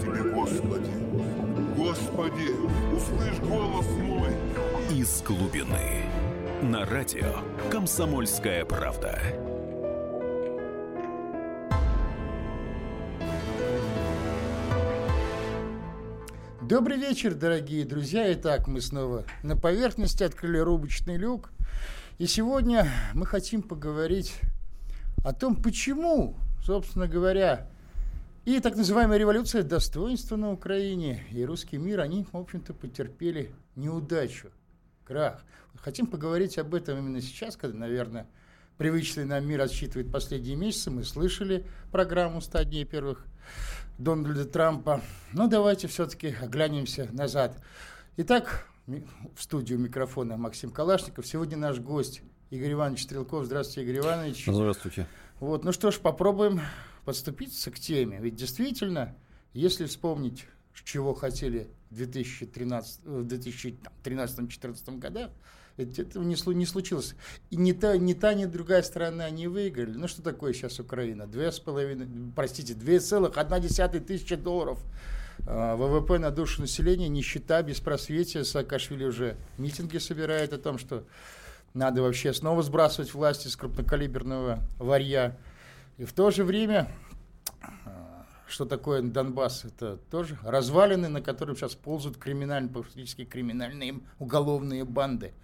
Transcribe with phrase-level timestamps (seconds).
[0.00, 0.90] Тебе, Господи.
[1.76, 2.50] Господи,
[2.94, 4.30] услышь голос мой.
[4.90, 6.04] Из глубины.
[6.62, 7.40] На радио
[7.70, 9.20] «Комсомольская правда».
[16.62, 18.32] Добрый вечер, дорогие друзья.
[18.34, 21.50] Итак, мы снова на поверхности открыли рубочный люк.
[22.18, 24.34] И сегодня мы хотим поговорить
[25.24, 27.68] о том, почему, собственно говоря,
[28.56, 34.50] и так называемая революция достоинства на Украине и русский мир, они, в общем-то, потерпели неудачу,
[35.04, 35.44] крах.
[35.76, 38.26] Хотим поговорить об этом именно сейчас, когда, наверное,
[38.78, 40.90] привычный нам мир отсчитывает последние месяцы.
[40.90, 43.26] Мы слышали программу «100 дней первых
[43.98, 45.02] Дональда Трампа.
[45.32, 47.62] Но давайте все-таки оглянемся назад.
[48.16, 51.26] Итак, в студию микрофона Максим Калашников.
[51.26, 53.44] Сегодня наш гость Игорь Иванович Стрелков.
[53.44, 54.46] Здравствуйте, Игорь Иванович.
[54.46, 55.06] Здравствуйте.
[55.38, 56.60] Вот, ну что ж, попробуем
[57.08, 58.18] подступиться к теме.
[58.20, 59.16] Ведь действительно,
[59.54, 60.44] если вспомнить,
[60.84, 65.30] чего хотели в 2013-2014 годах,
[65.78, 67.14] этого не, не случилось.
[67.48, 69.96] И ни та, ни та, ни другая страна не выиграли.
[69.96, 71.26] Ну что такое сейчас Украина?
[71.26, 74.78] Две с половиной, простите, две целых одна десятая тысячи долларов.
[75.46, 78.44] А, ВВП на душу населения, нищета, беспросветие.
[78.44, 81.06] Саакашвили уже митинги собирает о том, что
[81.72, 85.38] надо вообще снова сбрасывать власти с крупнокалиберного варья.
[85.98, 86.88] И в то же время
[88.48, 89.64] что такое Донбасс?
[89.64, 95.34] Это тоже развалины, на которых сейчас ползают криминальные, фактически криминальные уголовные банды.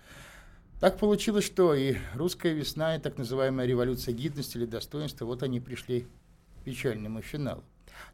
[0.80, 5.60] Так получилось, что и русская весна, и так называемая революция гидности или достоинства, вот они
[5.60, 6.06] пришли
[6.60, 7.62] к печальному финалу.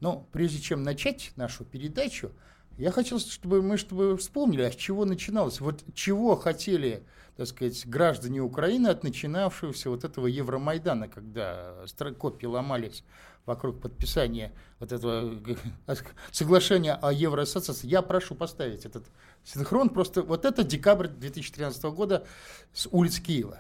[0.00, 2.32] Но прежде чем начать нашу передачу,
[2.78, 5.60] я хотел, чтобы мы чтобы вспомнили, а с чего начиналось.
[5.60, 7.04] Вот чего хотели,
[7.36, 11.84] так сказать, граждане Украины от начинавшегося вот этого Евромайдана, когда
[12.18, 13.04] копии ломались
[13.46, 15.38] вокруг подписания вот этого
[16.30, 17.86] соглашения о Евроассоциации.
[17.86, 19.04] Я прошу поставить этот
[19.44, 19.88] синхрон.
[19.88, 22.26] Просто вот это декабрь 2013 года
[22.72, 23.59] с улиц Киева.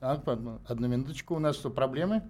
[0.00, 0.22] А,
[0.68, 2.22] одну минуточку, у нас что, проблемы?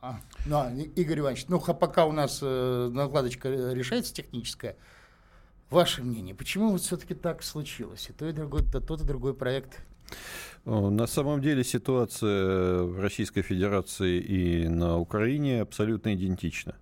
[0.00, 4.76] А, ну, а, Игорь Иванович, ну пока у нас э, накладочка решается техническая,
[5.70, 8.08] ваше мнение, почему вот все-таки так случилось?
[8.10, 9.80] И то, и другой, то, тот, и другой проект
[10.66, 16.74] на самом деле ситуация в Российской Федерации и на Украине абсолютно идентична.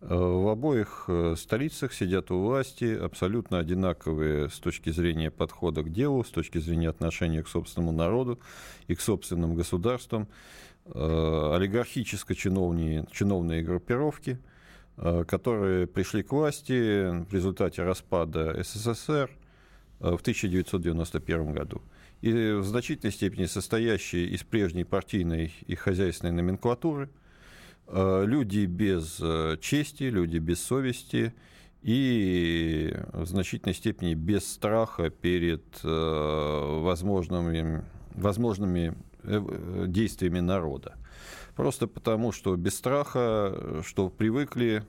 [0.00, 5.90] Э, в обоих э, столицах сидят у власти абсолютно одинаковые с точки зрения подхода к
[5.90, 8.38] делу, с точки зрения отношения к собственному народу
[8.86, 10.28] и к собственным государствам.
[10.86, 14.38] Э, олигархическо-чиновные чиновные группировки,
[15.28, 19.30] которые пришли к власти в результате распада СССР
[20.00, 21.82] в 1991 году.
[22.20, 27.10] И в значительной степени состоящие из прежней партийной и хозяйственной номенклатуры–
[27.90, 31.34] люди без э, чести, люди без совести
[31.82, 37.84] и в значительной степени без страха перед э, возможными,
[38.14, 38.94] возможными
[39.86, 40.96] действиями народа.
[41.56, 44.84] Просто потому, что без страха, что привыкли,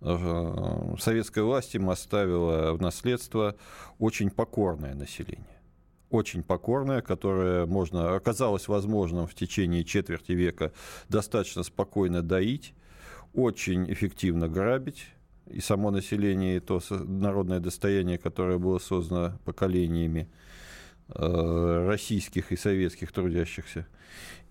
[0.00, 3.56] советская власть им оставила в наследство
[3.98, 5.57] очень покорное население
[6.10, 10.72] очень покорная, которая можно, оказалось возможным в течение четверти века
[11.08, 12.74] достаточно спокойно доить,
[13.34, 15.06] очень эффективно грабить,
[15.46, 20.28] и само население, и то народное достояние, которое было создано поколениями
[21.08, 23.86] э, российских и советских трудящихся.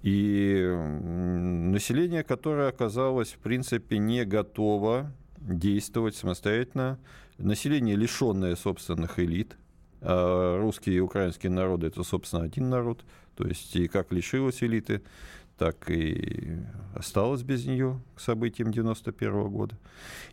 [0.01, 7.00] И население, которое оказалось, в принципе, не готово действовать самостоятельно,
[7.38, 9.56] население, лишенное собственных элит–
[10.02, 13.03] русские и украинские народы– это, собственно, один народ.
[13.35, 15.02] То есть и как лишилась элиты,
[15.58, 16.58] так и
[16.94, 19.78] осталась без нее к событиям 91 года.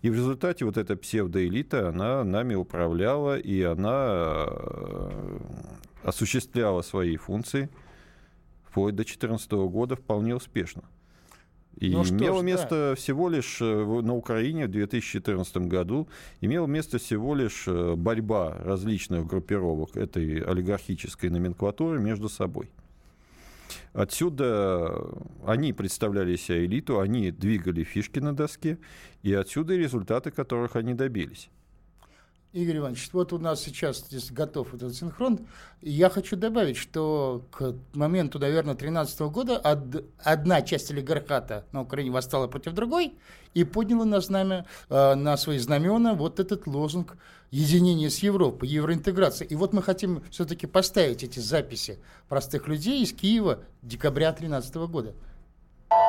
[0.03, 5.39] И в результате вот эта псевдоэлита, она нами управляла, и она э,
[6.03, 7.71] осуществляла свои функции
[8.69, 10.83] вплоть до 2014 года вполне успешно.
[11.79, 12.95] И ну, имело ж, место да.
[12.95, 16.09] всего лишь э, на Украине в 2014 году,
[16.41, 22.71] имела место всего лишь э, борьба различных группировок этой олигархической номенклатуры между собой.
[23.93, 25.05] Отсюда
[25.47, 28.79] они представляли себя элиту, они двигали фишки на доске,
[29.23, 31.49] и отсюда и результаты, которых они добились.
[32.55, 35.41] Игорь Иванович, вот у нас сейчас здесь готов этот синхрон.
[35.83, 42.13] Я хочу добавить, что к моменту, наверное, 2013 года од- одна часть олигархата на Украине
[42.13, 43.15] восстала против другой
[43.55, 47.17] и подняла на знамя, э, на свои знамена вот этот лозунг
[47.51, 49.45] единения с Европой, евроинтеграции.
[49.45, 51.99] И вот мы хотим все-таки поставить эти записи
[52.29, 55.13] простых людей из Киева декабря 2013 года.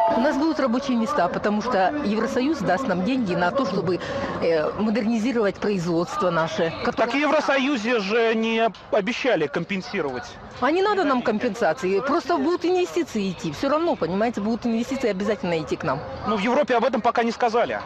[0.07, 3.99] У нас будут рабочие места, потому что Евросоюз даст нам деньги на то, чтобы
[4.41, 6.71] э, модернизировать производство наше.
[6.95, 10.25] Так в Евросоюзе же не обещали компенсировать.
[10.61, 13.51] А не надо нам компенсации, просто будут инвестиции идти.
[13.51, 15.99] Все равно, понимаете, будут инвестиции обязательно идти к нам.
[16.27, 17.79] Ну, в Европе об этом пока не сказали.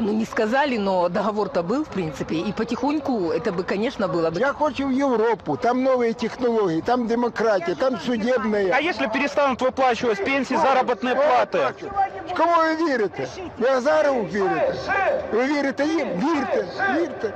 [0.00, 4.40] Ну, не сказали, но договор-то был, в принципе, и потихоньку это бы, конечно, было бы.
[4.40, 8.72] Я хочу в Европу, там новые технологии, там демократия, там судебная.
[8.74, 11.53] А если перестанут выплачивать пенсии, заработные платы?
[11.53, 13.27] В кого ви вірите?
[13.57, 14.73] Ви Азарову вірите?
[15.31, 16.07] Ви вірите їм?
[16.09, 16.65] Вірте,
[16.99, 17.33] вірте.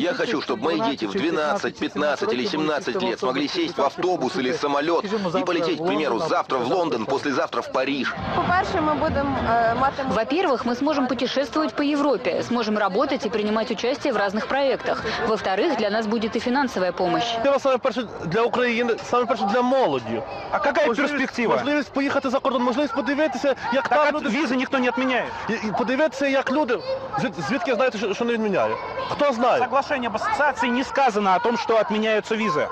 [0.00, 4.36] Я хочу, чтобы мои дети в 12, 15 или 17 лет смогли сесть в автобус
[4.36, 8.14] или самолет и полететь, к примеру, завтра в Лондон, послезавтра в Париж.
[8.36, 13.70] По-перше, ми будемо е, мати Во-первых, мы сможем путешествовать по Европе, сможем работать и принимать
[13.70, 15.02] участие в разных проектах.
[15.28, 17.38] Во-вторых, для нас будет и финансовая помощь.
[17.44, 20.22] Це саме перше для України, саме перше для молоді.
[20.50, 21.54] А какая Можливість- перспектива?
[21.56, 25.32] Можливість поїхати за кордон, можливість подивитися, як Так там от люди визы никто не отменяет.
[25.48, 26.78] І- і подивитися, як люди.
[27.18, 28.74] Звід- Звідки знаєте, що, що не відміняє?
[29.10, 29.58] Хто знає?
[29.58, 32.68] Соглашение об ассоциации не сказано о том, что отменяются визы.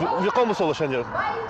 [0.00, 1.04] В, в якому соглашенні?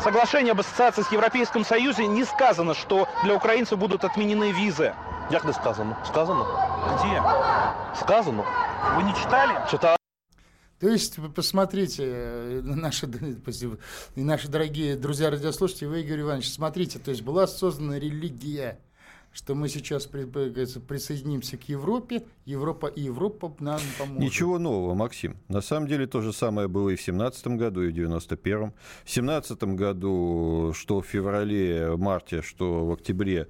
[0.04, 4.92] Соглашение об ассоциации с Европейским Союзом не сказано, что для украинцев будут отменены визы.
[5.30, 5.96] Як не сказано?
[6.06, 6.46] Сказано?
[6.94, 7.22] Где?
[8.00, 8.44] Сказано.
[8.96, 9.52] Вы не читали?
[9.70, 9.96] Читаю.
[10.79, 13.05] То есть, посмотрите, э, наши,
[14.15, 18.79] наши дорогие друзья радиослушатели, вы, Игорь Иванович, смотрите, то есть была создана религия,
[19.33, 24.19] что мы сейчас присоединимся к Европе, Европа и Европа нам поможет.
[24.19, 25.37] Ничего нового, Максим.
[25.49, 28.73] На самом деле то же самое было и в 17 году, и в 91-м.
[29.05, 33.47] В 17 году, что в феврале, марте, что в октябре,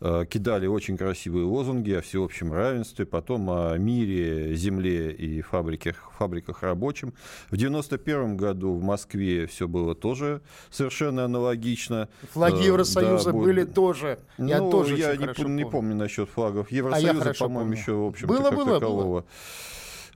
[0.00, 6.62] э, кидали очень красивые лозунги о всеобщем равенстве, потом о мире, земле и фабриках, фабриках
[6.62, 7.14] рабочим.
[7.50, 12.08] В 91 году в Москве все было тоже совершенно аналогично.
[12.32, 14.18] Флаги Э, Евросоюза да, были тоже.
[14.38, 15.70] Я Ну, тоже я не, хорошо пом- не помню.
[15.70, 17.80] помню насчет флагов А Евросоюза, хорошо по-моему, помню.
[17.80, 19.24] еще, в общем Было, как было, такового.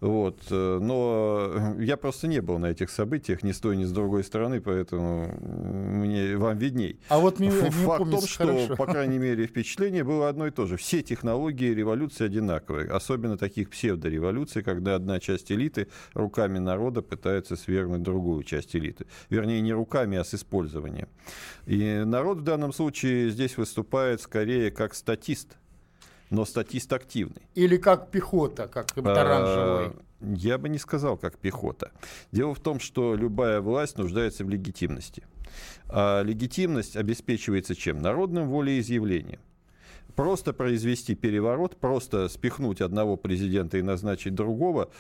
[0.01, 0.39] Вот.
[0.51, 4.23] э, Но я просто не был на этих событиях ни с той, ни с другой
[4.25, 6.99] стороны, поэтому мне, вам видней.
[7.09, 8.77] А вот мне, Ф- мне Факт в том, что, хорошо.
[8.77, 10.77] по крайней мере, впечатление было одно и то же.
[10.77, 18.03] Все технологии революции одинаковые, особенно таких псевдореволюций, когда одна часть элиты руками народа пытается свергнуть
[18.03, 19.07] другую часть элиты.
[19.31, 21.09] Вернее, не руками, а с использованием.
[21.67, 25.57] И народ в данном случае здесь выступает скорее как статист,
[26.35, 27.43] но статист активный.
[27.55, 29.87] Или как пехота, как таран живой.
[29.87, 31.93] А, Я бы не сказал, как пехота.
[32.33, 35.23] Дело в том, что любая власть нуждается в легитимности.
[35.89, 37.99] А легитимность обеспечивается чем?
[37.99, 39.41] Народным волеизъявлением.
[40.17, 44.91] Просто произвести переворот, просто спихнуть одного президента и назначить другого,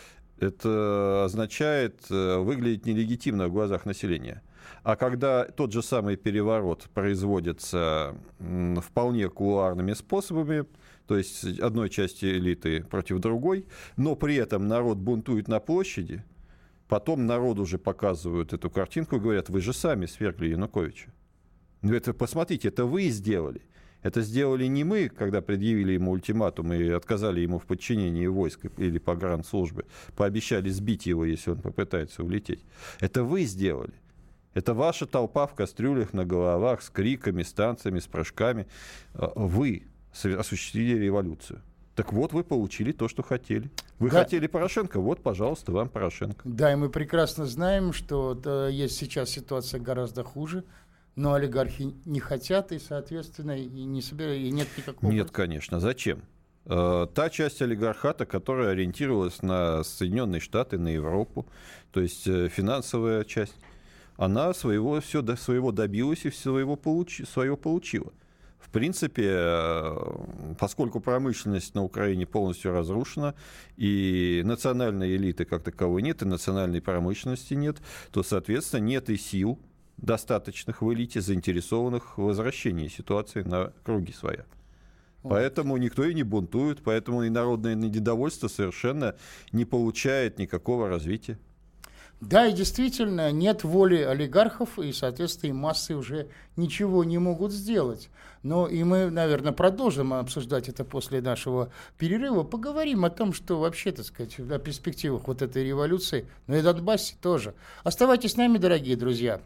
[0.41, 4.43] это означает э, выглядеть нелегитимно в глазах населения.
[4.83, 8.17] А когда тот же самый переворот производится
[8.83, 10.67] вполне кулуарными способами,
[11.06, 13.67] то есть одной части элиты против другой,
[13.97, 16.25] но при этом народ бунтует на площади,
[16.89, 21.12] потом народ уже показывают эту картинку и говорят, вы же сами свергли Януковича.
[21.83, 23.62] Ну это, посмотрите, это вы сделали.
[24.03, 28.99] Это сделали не мы, когда предъявили ему ультиматум и отказали ему в подчинении войск или
[28.99, 32.62] погранслужбы, пообещали сбить его, если он попытается улететь.
[33.00, 33.95] Это вы сделали.
[34.53, 38.67] Это ваша толпа в кастрюлях на головах с криками, с танцами, с прыжками.
[39.14, 41.61] А, Вы осуществили революцию.
[41.94, 43.71] Так вот, вы получили то, что хотели.
[43.99, 44.21] Вы Да.
[44.21, 46.42] хотели Порошенко, вот, пожалуйста, вам Порошенко.
[46.44, 50.64] Да, и мы прекрасно знаем, что да, есть сейчас ситуация гораздо хуже,
[51.14, 55.11] но олигархи не хотят, и, соответственно, и не собирают, и нет никакого...
[55.11, 55.78] Нет, конечно.
[55.78, 56.23] Зачем?
[56.64, 61.47] Э, Та часть олигархата, которая ориентировалась на Соединенные Штаты, на Европу,
[61.92, 63.54] то есть э, финансовая часть,
[64.16, 68.12] она своего, все до, своего добилась и своего получи, свое получила.
[68.64, 69.97] В принципе, э,
[70.59, 73.35] поскольку промышленность на Украине полностью разрушена,
[73.76, 77.76] и национальной элиты как таковой нет, и национальной промышленности нет,
[78.11, 79.59] то, соответственно, нет и сил
[79.99, 84.47] достаточных в элите, заинтересованных в возвращении ситуации на круги своя.
[85.23, 89.14] Поэтому никто и не бунтует, поэтому и народное недовольство совершенно
[89.52, 91.38] не получает никакого развития.
[92.21, 98.09] Да, и действительно, нет воли олигархов, и, соответственно, и массы уже ничего не могут сделать.
[98.42, 102.42] Но и мы, наверное, продолжим обсуждать это после нашего перерыва.
[102.42, 107.16] Поговорим о том, что вообще, так сказать, о перспективах вот этой революции, но и Донбассе
[107.21, 107.54] тоже.
[107.83, 109.40] Оставайтесь с нами, дорогие друзья.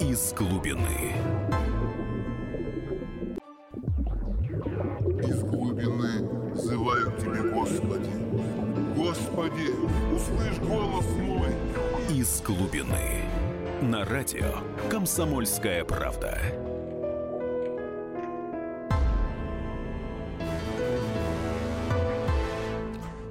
[0.00, 1.14] Из глубины.
[12.44, 13.22] Глубины.
[13.80, 14.58] На радио
[14.90, 16.38] «Комсомольская правда».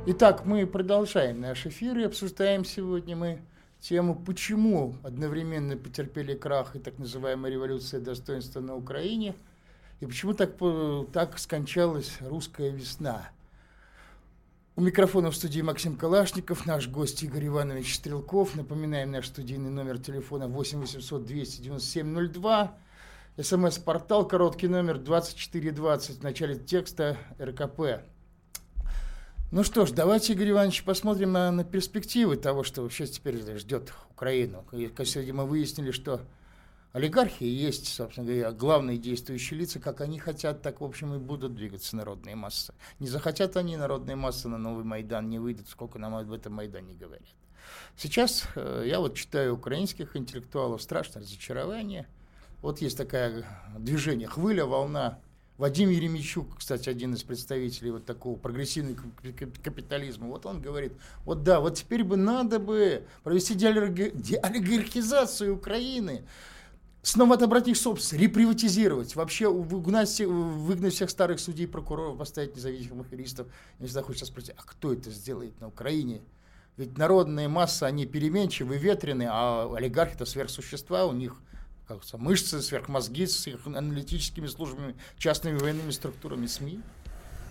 [0.06, 3.42] Итак, мы продолжаем наш эфир и обсуждаем сегодня мы
[3.82, 9.36] тему, почему одновременно потерпели крах и так называемая революция достоинства на Украине,
[10.00, 10.52] и почему так,
[11.12, 13.30] так скончалась русская весна.
[14.78, 18.56] У микрофона в студии Максим Калашников, наш гость Игорь Иванович Стрелков.
[18.56, 22.78] Напоминаем наш студийный номер телефона 8 800 297 02.
[23.38, 28.06] СМС-портал, короткий номер 2420 в начале текста РКП.
[29.52, 33.92] Ну что ж, давайте, Игорь Иванович, посмотрим на, на перспективы того, что вообще теперь ждет
[34.12, 34.64] Украину.
[34.72, 36.22] И, сегодня мы выяснили, что
[36.94, 41.56] олигархи есть, собственно говоря, главные действующие лица, как они хотят, так, в общем, и будут
[41.56, 42.74] двигаться народные массы.
[43.00, 46.94] Не захотят они народные массы на новый Майдан, не выйдут, сколько нам об этом Майдане
[46.94, 47.24] говорят.
[47.98, 52.08] Сейчас э, я вот читаю украинских интеллектуалов, страшное разочарование.
[52.62, 53.46] Вот есть такое
[53.78, 55.20] движение, хвыля, волна
[55.62, 58.98] Вадим Еремичук, кстати, один из представителей вот такого прогрессивного
[59.64, 60.94] капитализма, вот он говорит,
[61.24, 66.24] вот да, вот теперь бы надо бы провести деолигархизацию Украины,
[67.02, 73.48] снова отобрать их собственность, реприватизировать, вообще выгнать, выгнать всех старых судей, прокуроров, поставить независимых юристов.
[73.80, 76.22] Я всегда хочу спросить, а кто это сделает на Украине?
[76.78, 81.36] Ведь народные массы, они переменчивы, ветрены, а олигархи это сверхсущества, у них
[81.88, 86.80] как мышцы, сверхмозги с их аналитическими службами, частными военными структурами СМИ.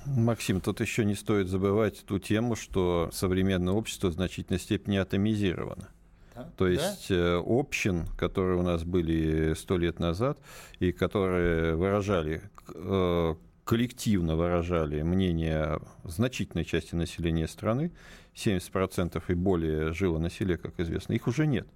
[0.07, 5.89] Максим, тут еще не стоит забывать ту тему, что современное общество в значительной степени атомизировано.
[6.35, 6.49] Да?
[6.57, 7.15] То есть да?
[7.15, 10.39] Э, общин, которые у нас были сто лет назад,
[10.79, 12.43] и которые выражали,
[12.75, 13.35] э,
[13.65, 17.93] коллективно выражали мнение значительной части населения страны,
[18.35, 21.67] 70% и более жило на селе, как известно, их уже нет.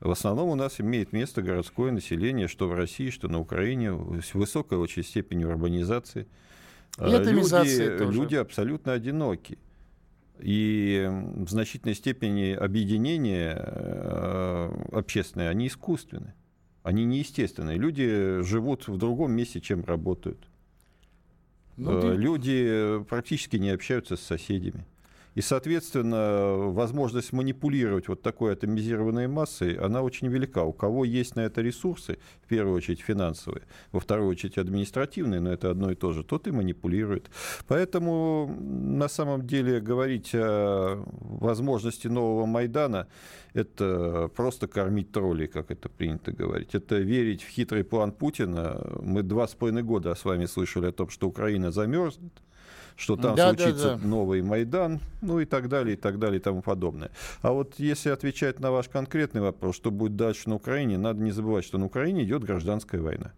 [0.00, 4.34] В основном у нас имеет место городское население, что в России, что на Украине, с
[4.34, 6.26] высокой очень степенью урбанизации.
[6.98, 9.58] И люди, люди абсолютно одиноки.
[10.42, 16.34] И в значительной степени объединения э, общественные, они искусственны.
[16.82, 17.76] Они неестественные.
[17.76, 20.38] Люди живут в другом месте, чем работают.
[21.76, 22.08] Ну, ты...
[22.08, 24.86] Люди практически не общаются с соседями.
[25.34, 30.64] И, соответственно, возможность манипулировать вот такой атомизированной массой, она очень велика.
[30.64, 35.52] У кого есть на это ресурсы, в первую очередь финансовые, во вторую очередь административные, но
[35.52, 37.30] это одно и то же, тот и манипулирует.
[37.68, 43.06] Поэтому, на самом деле, говорить о возможности нового Майдана,
[43.54, 46.74] это просто кормить троллей, как это принято говорить.
[46.74, 48.80] Это верить в хитрый план Путина.
[49.00, 52.32] Мы два с половиной года с вами слышали о том, что Украина замерзнет,
[53.00, 54.06] что там да, случится да, да.
[54.06, 57.10] новый Майдан, ну и так далее, и так далее, и тому подобное.
[57.40, 61.30] А вот если отвечать на ваш конкретный вопрос, что будет дальше на Украине, надо не
[61.30, 63.32] забывать, что на Украине идет гражданская война.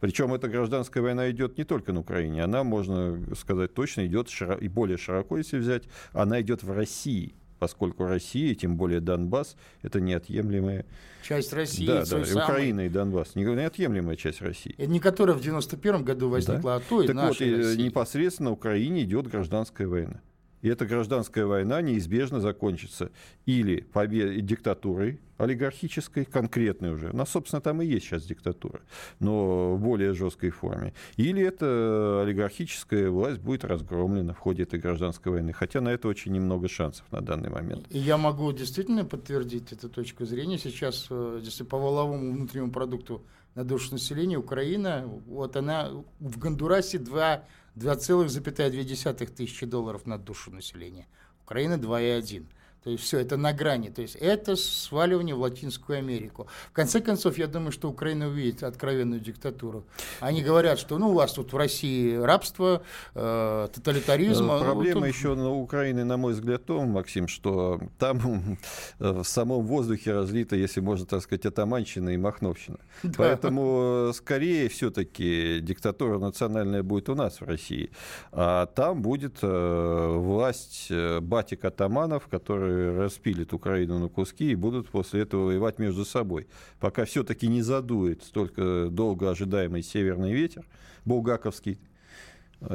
[0.00, 4.60] Причем эта гражданская война идет не только на Украине, она, можно сказать точно, идет широко,
[4.60, 7.34] и более широко, если взять, она идет в России
[7.64, 10.84] поскольку Россия, тем более Донбасс, это неотъемлемая
[11.22, 11.86] часть России.
[11.86, 14.74] Да, да, и Украина и Донбасс, неотъемлемая часть России.
[14.76, 16.76] Это не которая в 91 году возникла, да?
[16.76, 17.80] а то и Так вот, России.
[17.80, 20.20] непосредственно в Украине идет гражданская война.
[20.64, 23.10] И эта гражданская война неизбежно закончится
[23.44, 27.10] или победой диктатурой олигархической, конкретной уже.
[27.10, 28.80] У собственно, там и есть сейчас диктатура,
[29.20, 30.94] но в более жесткой форме.
[31.18, 35.52] Или эта олигархическая власть будет разгромлена в ходе этой гражданской войны.
[35.52, 37.84] Хотя на это очень немного шансов на данный момент.
[37.90, 40.56] И я могу действительно подтвердить эту точку зрения.
[40.56, 43.22] Сейчас, э, если по воловому внутреннему продукту
[43.54, 45.90] на душу населения, Украина, вот она
[46.20, 47.44] в Гондурасе 2
[47.76, 51.06] 2,2 тысячи долларов на душу населения.
[51.42, 52.46] Украина 2,1.
[52.84, 53.88] То есть все это на грани.
[53.88, 56.46] То есть это сваливание в Латинскую Америку.
[56.68, 59.84] В конце концов, я думаю, что Украина увидит откровенную диктатуру.
[60.20, 62.82] Они говорят, что ну у вас тут в России рабство,
[63.14, 64.50] э, тоталитаризм.
[64.50, 65.14] Э, проблема ну, тут...
[65.14, 68.58] еще на Украине, на мой взгляд, в том, Максим, что там
[69.00, 72.78] э, в самом воздухе разлита, если можно так сказать, атаманщина и махновщина.
[73.02, 73.14] Да.
[73.16, 77.90] Поэтому скорее все-таки диктатура национальная будет у нас в России.
[78.30, 85.46] А там будет власть батик атаманов, которые распилят Украину на куски и будут после этого
[85.46, 86.46] воевать между собой.
[86.80, 90.64] Пока все-таки не задует столько долго ожидаемый северный ветер,
[91.04, 91.78] булгаковский,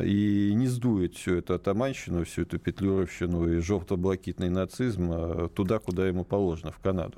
[0.04, 6.08] и не сдует всю эту атаманщину, всю эту петлюровщину и желто-блакитный нацизм а, туда, куда
[6.08, 7.18] ему положено, в Канаду.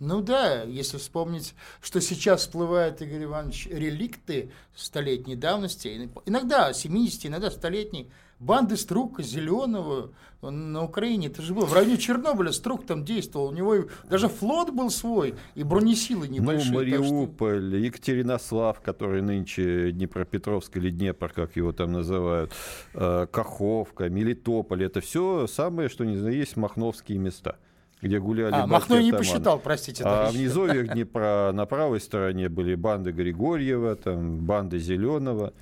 [0.00, 7.50] Ну да, если вспомнить, что сейчас всплывают, Игорь Иванович, реликты столетней давности, иногда 70, иногда
[7.50, 8.08] столетней,
[8.40, 13.52] банды Струка, Зеленого на Украине, это же было, в районе Чернобыля Струк там действовал, у
[13.52, 13.76] него
[14.08, 16.72] даже флот был свой, и бронесилы небольшие.
[16.72, 17.76] Ну, Мариуполь, что...
[17.76, 22.52] Екатеринослав, который нынче Днепропетровск или Днепр, как его там называют,
[22.94, 27.56] э, Каховка, Мелитополь, это все самое, что не знаю, есть махновские места
[28.00, 30.04] где гуляли А, Махно не посчитал, простите.
[30.06, 35.52] А в низовьях Днепра на правой стороне были банды Григорьева, там, банды Зеленого.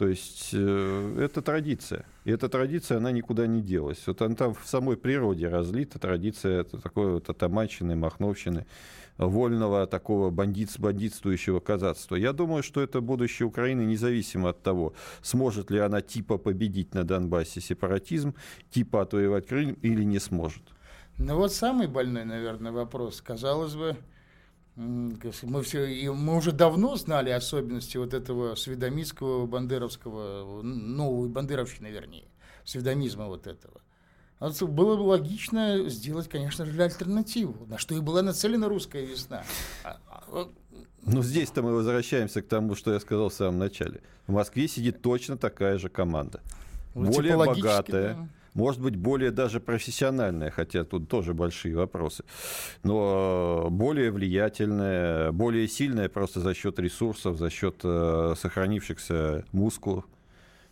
[0.00, 2.06] То есть э, это традиция.
[2.24, 4.06] И эта традиция, она никуда не делась.
[4.06, 8.64] Вот она там в самой природе разлита, традиция это такой вот атаманщины, махновщины,
[9.18, 12.16] вольного такого бандит, бандитствующего казацтва.
[12.16, 17.04] Я думаю, что это будущее Украины, независимо от того, сможет ли она типа победить на
[17.04, 18.34] Донбассе сепаратизм,
[18.70, 20.62] типа отвоевать Крым или не сможет.
[21.18, 23.20] Ну вот самый больной, наверное, вопрос.
[23.20, 23.98] Казалось бы,
[24.76, 32.24] мы, все, и мы уже давно знали особенности вот этого сведомистского, бандеровского, новой бандеровщины, вернее,
[32.64, 33.80] сведомизма вот этого.
[34.40, 39.44] Было бы логично сделать, конечно же, альтернативу, на что и была нацелена русская весна.
[39.84, 40.48] А, а,
[41.02, 44.00] ну, здесь-то мы возвращаемся к тому, что я сказал в самом начале.
[44.26, 46.40] В Москве сидит точно такая же команда.
[46.94, 52.24] Ну, более богатая, да может быть, более даже профессиональная, хотя тут тоже большие вопросы,
[52.82, 60.04] но более влиятельная, более сильная просто за счет ресурсов, за счет э, сохранившихся мускулов.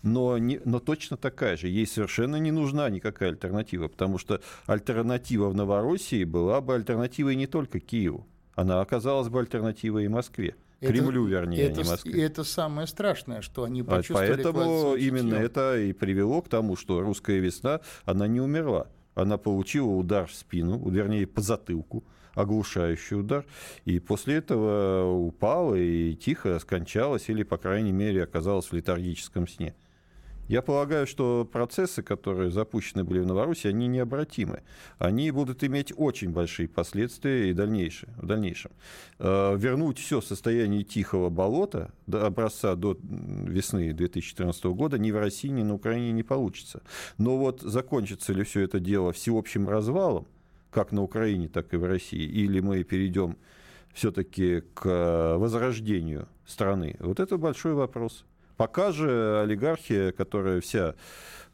[0.02, 1.66] Но, не, но точно такая же.
[1.66, 7.48] Ей совершенно не нужна никакая альтернатива, потому что альтернатива в Новороссии была бы альтернативой не
[7.48, 10.54] только Киеву, она оказалась бы альтернативой и Москве.
[10.80, 12.12] Кремлю, это, вернее, это, а не Москве.
[12.12, 14.42] И это самое страшное, что они почувствовали.
[14.42, 18.86] Поэтому именно это и привело к тому, что русская весна, она не умерла.
[19.14, 22.04] Она получила удар в спину, вернее, по затылку
[22.34, 23.44] оглушающий удар,
[23.84, 29.74] и после этого упала и тихо скончалась, или, по крайней мере, оказалась в летаргическом сне.
[30.48, 34.62] Я полагаю, что процессы, которые запущены были в Новороссии, они необратимы.
[34.98, 38.70] Они будут иметь очень большие последствия и дальнейшие, в дальнейшем.
[39.18, 45.48] Э, вернуть все состояние тихого болота до образца до весны 2014 года ни в России,
[45.48, 46.82] ни на Украине не получится.
[47.18, 50.26] Но вот закончится ли все это дело всеобщим развалом,
[50.70, 53.36] как на Украине, так и в России, или мы перейдем
[53.92, 58.24] все-таки к возрождению страны, вот это большой вопрос.
[58.58, 60.96] Пока же олигархия, которая вся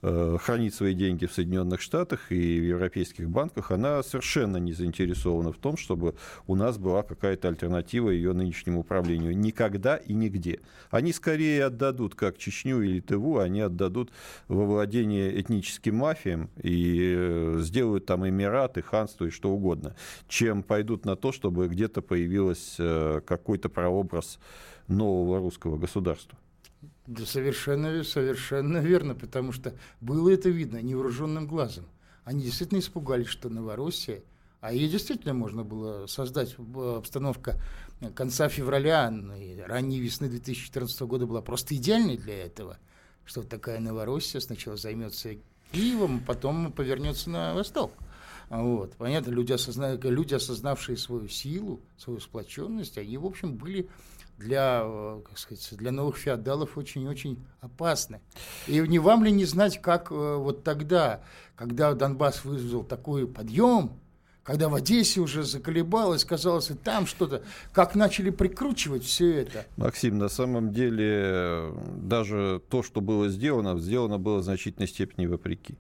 [0.01, 5.53] э, хранит свои деньги в Соединенных Штатах и в европейских банках, она совершенно не заинтересована
[5.53, 6.15] в том, чтобы
[6.47, 9.37] у нас была какая-то альтернатива ее нынешнему управлению.
[9.37, 10.61] Никогда и нигде.
[10.91, 14.11] Они скорее отдадут, как Чечню или Тыву, они отдадут
[14.49, 19.95] во владение этническим мафиям и э, сделают там эмираты, ханство и что угодно,
[20.27, 24.39] чем пойдут на то, чтобы где-то появился э, какой-то прообраз
[24.89, 26.39] нового русского государства.
[27.07, 31.87] Да совершенно, совершенно верно, потому что было это видно невооруженным глазом.
[32.25, 34.23] Они действительно испугались, что Новороссия,
[34.61, 37.61] а ее действительно можно было создать, обстановка
[38.15, 42.79] конца февраля и ранней весны 2014 года была просто идеальной для этого,
[43.27, 45.37] что такая Новороссия сначала займется
[45.73, 47.93] Киевом, потом повернется на восток.
[48.49, 48.95] Вот.
[48.97, 49.97] Понятно, люди, осозна...
[49.97, 53.89] люди, осознавшие свою силу, свою сплоченность, они, в общем, были
[54.39, 58.21] для, э, как сказать, для новых феодалов очень-очень опасны.
[58.67, 61.23] И не вам ли не знать, как э, вот тогда,
[61.57, 63.93] когда Донбасс вызвал такой подъем,
[64.43, 67.43] когда в Одессе уже заколебалось, казалось, и там что-то,
[67.73, 69.65] как начали прикручивать все это.
[69.77, 75.79] Максим, на самом деле, даже то, что было сделано, сделано было в значительной степени вопреки.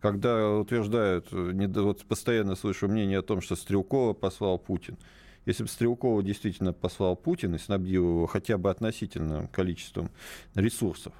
[0.00, 4.98] Когда утверждают, вот постоянно слышу мнение о том, что Стрелкова послал Путин–
[5.46, 10.10] если бы Стрелкова действительно послал Путин и снабдил его хотя бы относительным количеством
[10.54, 11.12] ресурсов,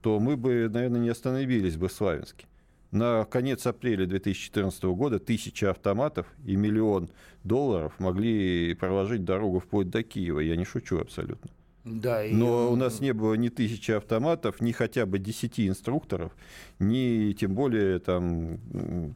[0.00, 2.46] то мы бы, наверное, не остановились бы в Славянске.
[2.90, 7.08] на конец апреля 2014 года тысяча автоматов и миллион
[7.42, 10.40] долларов могли проложить дорогу вплоть до Киева.
[10.40, 11.50] Я не шучу абсолютно.
[11.84, 12.32] Да, и...
[12.32, 16.32] Но у нас не было ни тысячи автоматов, ни хотя бы десяти инструкторов,
[16.78, 18.58] ни тем более там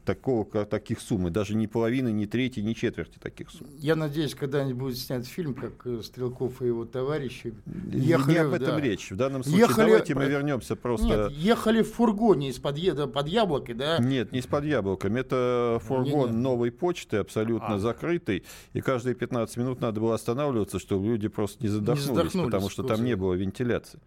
[0.05, 3.67] такого, таких сумм, и даже ни половины, ни трети, ни четверти таких сумм.
[3.77, 7.53] Я надеюсь, когда-нибудь будет снят фильм, как э, Стрелков и его товарищи
[7.91, 8.31] ехали...
[8.31, 8.81] Не об этом да.
[8.81, 9.11] речь.
[9.11, 9.85] В данном случае ехали...
[9.85, 11.05] давайте мы вернемся просто...
[11.05, 12.79] Нет, ехали в фургоне из-под
[13.11, 13.97] под яблоки, да?
[13.99, 15.19] Нет, не из-под яблоками.
[15.19, 16.41] Это фургон не, не.
[16.41, 17.79] новой почты, абсолютно а.
[17.79, 18.43] закрытый,
[18.73, 22.69] и каждые 15 минут надо было останавливаться, чтобы люди просто не задохнулись, не задохнулись потому
[22.69, 23.99] что там не было вентиляции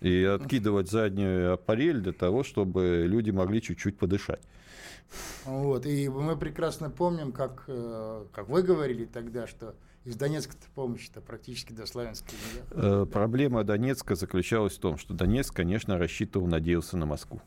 [0.00, 4.42] и откидывать заднюю аппарель для того, чтобы люди могли чуть-чуть подышать.
[5.44, 11.20] Вот, и мы прекрасно помним, как, э, как вы говорили тогда, что из Донецка помощь-то
[11.20, 16.96] практически до Славянска не э, Проблема Донецка заключалась в том, что Донецк, конечно, рассчитывал, надеялся
[16.96, 17.40] на Москву.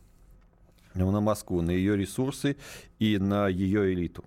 [0.93, 2.57] На Москву, на ее ресурсы
[2.97, 4.25] и на ее элиту.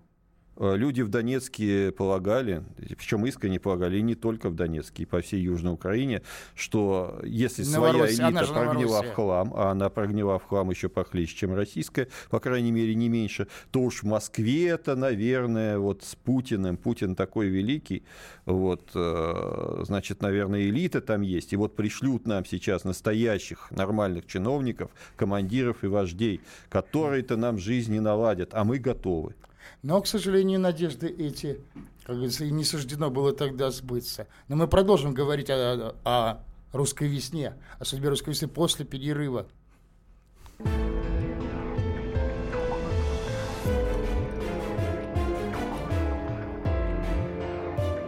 [0.63, 2.63] Э, люди в Донецке полагали,
[2.97, 6.23] причем искренне полагали, и не только в Донецке, и по всей Южной Украине,
[6.55, 11.55] что если своя элита прогнила в хлам, а она прогнила в хлам еще похлеще, чем
[11.57, 16.77] российская, по крайней мере, не меньше, то уж в Москве это, наверное, вот с Путиным,
[16.77, 18.05] Путин такой великий,
[18.47, 24.93] вот, э, значит, наверное, элита там есть, и вот пришлют нам сейчас настоящих нормальных чиновников,
[25.17, 29.35] командиров и вождей, которые-то нам жизнь не наладят, а мы готовы.
[29.83, 31.61] Но, к сожалению, надежды эти,
[32.05, 34.29] как говорится, и не суждено было тогда сбыться.
[34.49, 39.47] Но мы продолжим говорить о, о русской весне, о судьбе русской весны после перерыва.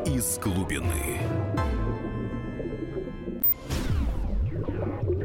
[0.06, 1.18] Из глубины.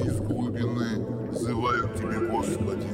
[0.03, 2.87] Из глубины взывают тебе, Господи.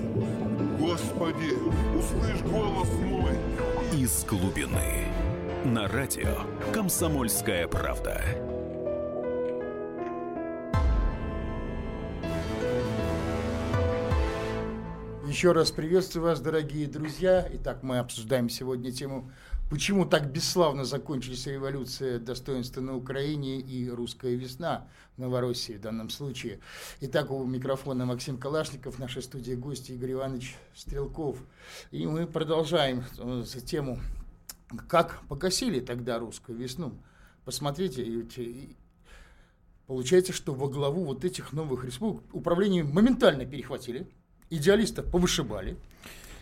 [0.80, 1.54] Господи,
[1.98, 3.05] услышь голос.
[4.06, 5.08] Из глубины.
[5.64, 6.42] На радио
[6.72, 8.22] «Комсомольская правда».
[15.28, 17.50] Еще раз приветствую вас, дорогие друзья.
[17.54, 19.32] Итак, мы обсуждаем сегодня тему
[19.68, 26.12] Почему так бесславно закончились революция достоинства на Украине и русская весна в Новороссии в данном
[26.12, 26.60] случае?
[27.02, 31.40] Итак, у микрофона Максим Калашников, в нашей студии гости Игорь Иванович Стрелков.
[31.90, 34.00] И мы продолжаем э, тему,
[34.88, 36.94] как погасили тогда русскую весну.
[37.44, 38.06] Посмотрите,
[39.88, 44.08] получается, что во главу вот этих новых республик управление моментально перехватили,
[44.52, 45.76] идеалистов повышибали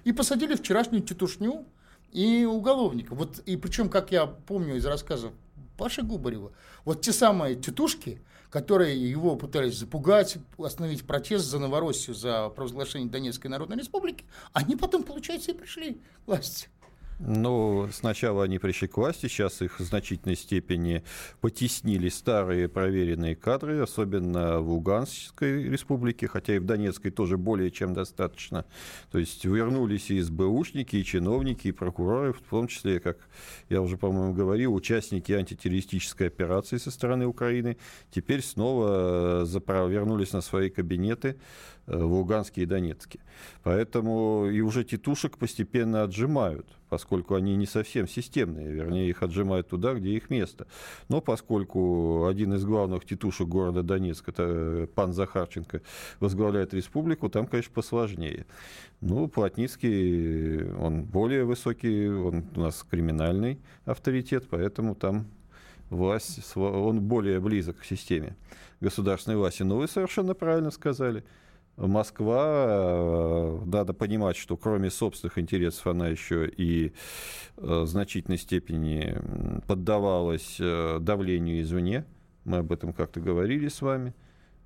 [0.04, 1.66] и посадили вчерашнюю тетушню
[2.14, 3.18] и уголовников.
[3.18, 5.34] Вот, и причем, как я помню из рассказов
[5.78, 6.54] Паши Губарева,
[6.86, 8.22] вот те самые тетушки,
[8.52, 15.04] которые его пытались запугать, остановить протест за Новороссию, за провозглашение Донецкой Народной Республики, они потом,
[15.04, 16.70] получается, и пришли к власти.
[17.26, 21.04] Ну, сначала они пришли к власти, сейчас их в значительной степени
[21.40, 27.94] потеснили старые проверенные кадры, особенно в Луганской республике, хотя и в Донецкой тоже более чем
[27.94, 28.66] достаточно.
[29.10, 33.18] То есть вернулись и СБУшники, и чиновники, и прокуроры, в том числе, как
[33.70, 37.78] я уже, по-моему, говорил, участники антитеррористической операции со стороны Украины,
[38.12, 41.38] теперь снова э, вернулись на свои кабинеты
[41.88, 43.22] э, в Луганске и Донецке.
[43.64, 49.96] Поэтому и уже тетушек постепенно отжимают поскольку они не совсем системные, вернее, их отжимают туда,
[49.96, 50.68] где их место.
[51.10, 55.82] Но поскольку один из главных титушек города Донецк, это э, пан Захарченко,
[56.20, 58.46] возглавляет республику, там, конечно, посложнее.
[59.02, 65.26] Ну, Плотницкий, он более высокий, он у нас криминальный авторитет, поэтому там
[65.90, 68.36] власть, он более близок к системе
[68.82, 69.64] государственной власти.
[69.64, 71.24] Но вы совершенно правильно сказали–
[71.76, 76.92] Москва, э, надо понимать, что кроме собственных интересов она еще и э,
[77.58, 79.18] в значительной степени
[79.68, 82.06] поддавалась э, давлению извне.
[82.46, 84.14] Мы об этом как-то говорили с вами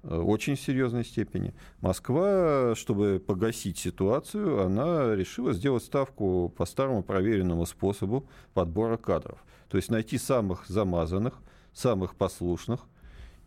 [0.03, 1.53] очень серьезной степени.
[1.81, 9.43] Москва, чтобы погасить ситуацию, она решила сделать ставку по старому проверенному способу подбора кадров.
[9.69, 11.39] То есть найти самых замазанных,
[11.73, 12.81] самых послушных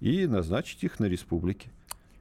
[0.01, 1.71] и назначить их на республике.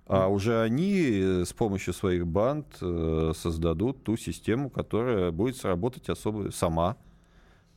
[0.10, 6.10] А уже они э, с помощью своих банд э, создадут ту систему, которая будет сработать
[6.10, 6.98] особо сама.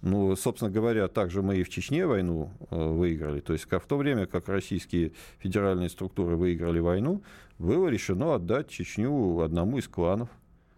[0.01, 3.40] Ну, собственно говоря, также мы и в Чечне войну э, выиграли.
[3.40, 7.23] То есть в то время, как российские федеральные структуры выиграли войну,
[7.59, 10.31] было решено отдать Чечню одному из кланов.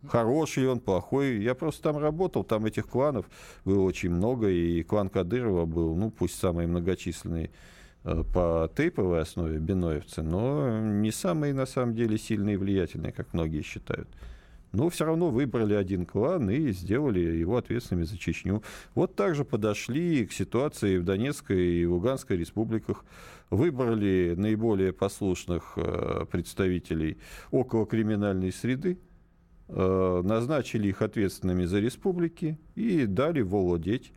[0.09, 1.41] Хороший он, плохой.
[1.41, 3.27] Я просто там работал, там этих кланов
[3.65, 7.53] было очень много, и клан Кадырова был, ну, пусть самый многочисленный
[8.05, 13.63] по тейповой основе биноевцы, но не самые на самом деле сильные и влиятельные, как многие
[13.63, 14.09] считают.
[14.75, 18.63] но все равно выбрали один клан и сделали его ответственными за Чечню.
[18.95, 23.05] Вот так же подошли к ситуации в Донецкой и Луганской республиках.
[23.51, 27.19] Выбрали наиболее послушных э, представителей
[27.53, 28.99] около криминальной среды,
[29.69, 34.13] э, назначили их ответственными за республики и дали володеть,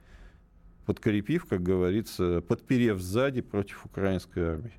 [0.88, 4.72] подкрепив, как говорится, подперев сзади против украинской армии.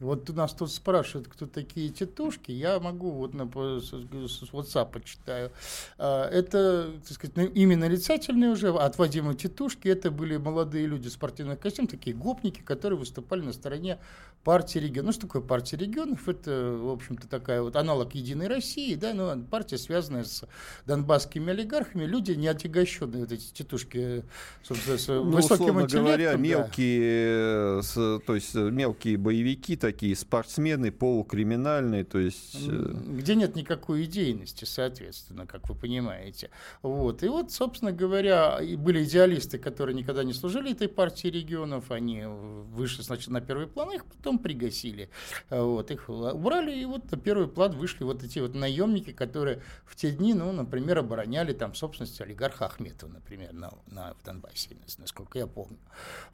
[0.00, 2.50] Вот у нас тут спрашивают, кто такие тетушки.
[2.50, 5.52] Я могу вот на, с, с WhatsApp читаю.
[5.98, 9.88] А, это, так сказать, ну, именно нарицательные уже от Вадима Тетушки.
[9.88, 13.98] Это были молодые люди в спортивных костюмах, такие гопники, которые выступали на стороне
[14.44, 15.06] партии регионов.
[15.06, 16.28] Ну, что такое партия регионов?
[16.28, 20.44] Это, в общем-то, такая вот аналог Единой России, да, но партия, связанная с
[20.86, 24.24] донбасскими олигархами, люди не отягощенные, вот эти тетушки,
[24.62, 26.04] собственно, с ну, высоким интеллектом.
[26.04, 27.82] говоря, мелкие, да.
[27.82, 32.56] с, то есть мелкие боевики, такие спортсмены, полукриминальные, то есть...
[32.68, 36.50] Э, Где нет никакой идейности, соответственно, как вы понимаете.
[36.82, 37.24] Вот.
[37.24, 43.02] И вот, собственно говоря, были идеалисты, которые никогда не служили этой партии регионов, они вышли,
[43.02, 45.10] значит, на первый план, их потом пригасили.
[45.48, 45.90] Вот.
[45.90, 50.12] Их убрали, и вот на первый план вышли вот эти вот наемники, которые в те
[50.12, 55.48] дни, ну, например, обороняли там собственность олигарха Ахметова, например, на, на, в Донбассе, насколько я
[55.48, 55.78] помню.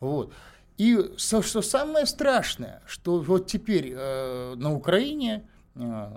[0.01, 0.35] Вот.
[0.79, 5.45] И что, самое страшное, что вот теперь э, на Украине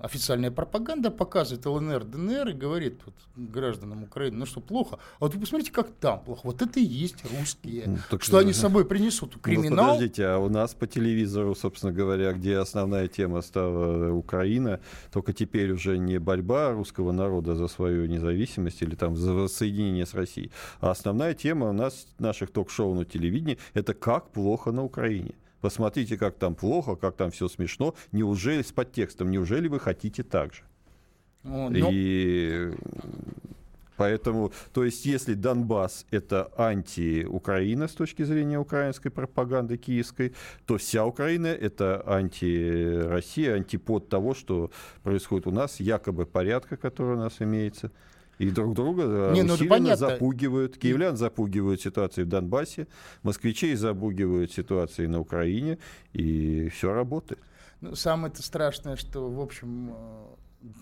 [0.01, 4.99] официальная пропаганда показывает ЛНР, ДНР и говорит вот, гражданам Украины, ну что, плохо?
[5.19, 6.41] А вот вы посмотрите, как там плохо.
[6.43, 7.83] Вот это и есть русские.
[7.87, 9.33] Ну, так, что они с собой принесут?
[9.35, 9.85] Ну, Криминал?
[9.85, 14.79] Ну, подождите, а у нас по телевизору, собственно говоря, где основная тема стала Украина,
[15.11, 20.13] только теперь уже не борьба русского народа за свою независимость или там за соединение с
[20.13, 25.33] Россией, а основная тема у нас, наших ток-шоу на телевидении, это как плохо на Украине.
[25.61, 27.95] Посмотрите, как там плохо, как там все смешно.
[28.11, 30.61] Неужели с подтекстом, неужели вы хотите так же?
[31.43, 31.89] О, но...
[31.91, 32.71] И
[33.99, 40.33] Поэтому, то есть, если Донбасс– это анти-Украина с точки зрения украинской пропаганды киевской,
[40.65, 44.71] то вся Украина– это анти-Россия, антипод того, что
[45.03, 47.91] происходит у нас, якобы порядка, который у нас имеется–
[48.39, 50.77] и друг друга э, Не, ну, усиленно запугивают.
[50.77, 52.87] Киевлян запугивают ситуации в Донбассе,
[53.21, 55.77] москвичей запугивают ситуации на Украине,
[56.13, 57.41] и все работает.
[57.81, 60.25] Ну, самое-то страшное, что, в общем, э,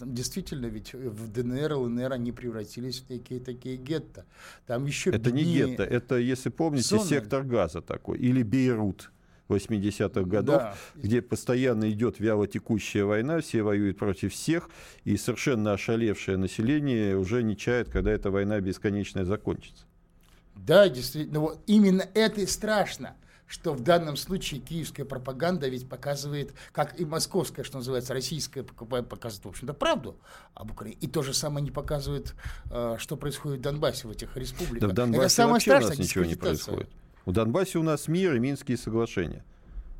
[0.06, 4.26] действительно, ведь в ДНР, ЛНР они превратились в такие такие гетто.
[4.67, 7.04] Там еще это не гетто, это, если помните, Зона.
[7.06, 9.12] сектор газа такой, или Бейрут.
[9.50, 10.76] 80-х годов, да.
[10.96, 14.70] где постоянно идет вялотекущая война, все воюют против всех,
[15.04, 19.86] и совершенно ошалевшее население уже не чает, когда эта война бесконечная закончится.
[20.56, 23.16] Да, действительно, вот именно это и страшно
[23.48, 29.46] что в данном случае киевская пропаганда ведь показывает, как и московская, что называется, российская, показывает,
[29.46, 30.20] в общем-то, правду
[30.54, 30.98] об Украине.
[31.00, 32.36] И то же самое не показывает,
[32.70, 34.82] э, что происходит в Донбассе, в этих республиках.
[34.82, 36.90] Да в Донбассе Это самое страшное, ничего не происходит.
[37.28, 39.44] В Донбассе у нас мир и Минские соглашения.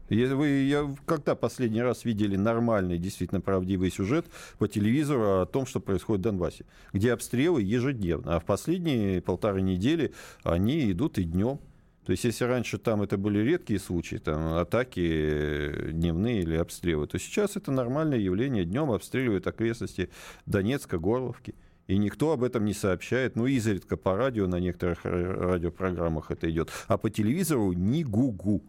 [0.10, 4.28] Вы я, когда последний раз видели нормальный, действительно правдивый сюжет
[4.60, 6.64] по телевизору о том, что происходит в Донбассе,
[6.94, 10.14] где обстрелы ежедневно, а в последние полторы недели
[10.44, 11.60] они идут и днем.
[12.06, 17.20] То есть, если раньше там это были редкие случаи, там атаки дневные или обстрелы, то
[17.20, 18.64] сейчас это нормальное явление.
[18.64, 20.10] Днем обстреливают окрестности
[20.46, 21.56] Донецка, Горловки.
[21.88, 23.36] И никто об этом не сообщает.
[23.36, 26.70] Ну, изредка по радио, на некоторых радиопрограммах это идет.
[26.88, 28.62] А по телевизору ни гу-гу.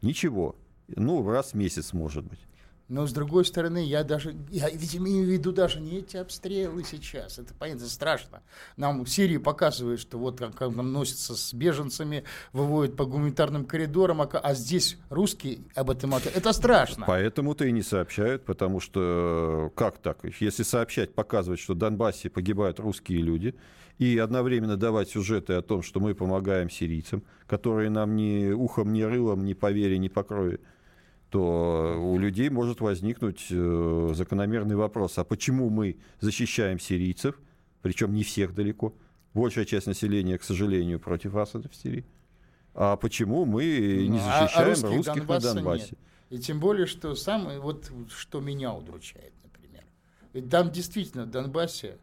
[0.00, 0.56] Ничего.
[0.88, 2.40] Ну, раз в месяц, может быть.
[2.88, 6.84] Но с другой стороны, я даже, я ведь имею в виду даже не эти обстрелы
[6.84, 8.42] сейчас, это понятно, страшно.
[8.76, 14.20] Нам в Сирии показывают, что вот как, как нам с беженцами, выводят по гуманитарным коридорам,
[14.20, 17.06] а, а здесь русские об этом, это страшно.
[17.06, 20.18] Поэтому-то и не сообщают, потому что как так?
[20.38, 23.54] Если сообщать, показывать, что в Донбассе погибают русские люди,
[23.98, 29.02] и одновременно давать сюжеты о том, что мы помогаем сирийцам, которые нам ни ухом, ни
[29.02, 30.60] рылом, ни по вере, ни по крови
[31.34, 37.40] то у людей может возникнуть э, закономерный вопрос, а почему мы защищаем сирийцев,
[37.82, 38.94] причем не всех далеко,
[39.32, 42.04] большая часть населения, к сожалению, против Асада в Сирии,
[42.72, 45.88] а почему мы не ну, а защищаем а, а русских Донбасса на Донбассе?
[45.90, 45.98] Нет.
[46.30, 49.82] И тем более, что самое, вот что меня удручает, например.
[50.34, 51.98] Ведь там действительно в Донбассе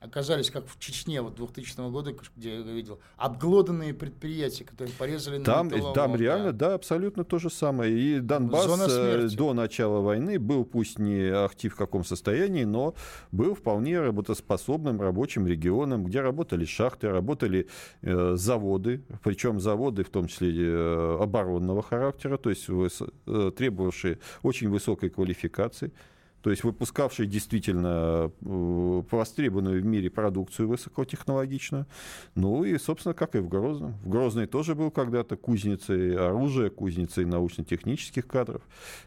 [0.00, 5.68] оказались, как в Чечне вот 2000 года, где я видел, обглоданные предприятия, которые порезали там,
[5.68, 5.94] на металлолом.
[5.94, 7.96] Там реально, да, абсолютно то же самое.
[7.96, 12.94] И Донбасс э, до начала войны был, пусть не ахти в каком состоянии, но
[13.30, 17.68] был вполне работоспособным рабочим регионом, где работали шахты, работали
[18.00, 24.70] э, заводы, причем заводы в том числе э, оборонного характера, то есть э, требовавшие очень
[24.70, 25.92] высокой квалификации.
[26.42, 31.86] То есть выпускавший действительно э, востребованную в мире продукцию высокотехнологичную.
[32.34, 33.94] Ну и, собственно, как и в Грозном.
[34.02, 38.62] В Грозной тоже был когда-то кузницей оружия, кузницей научно-технических кадров.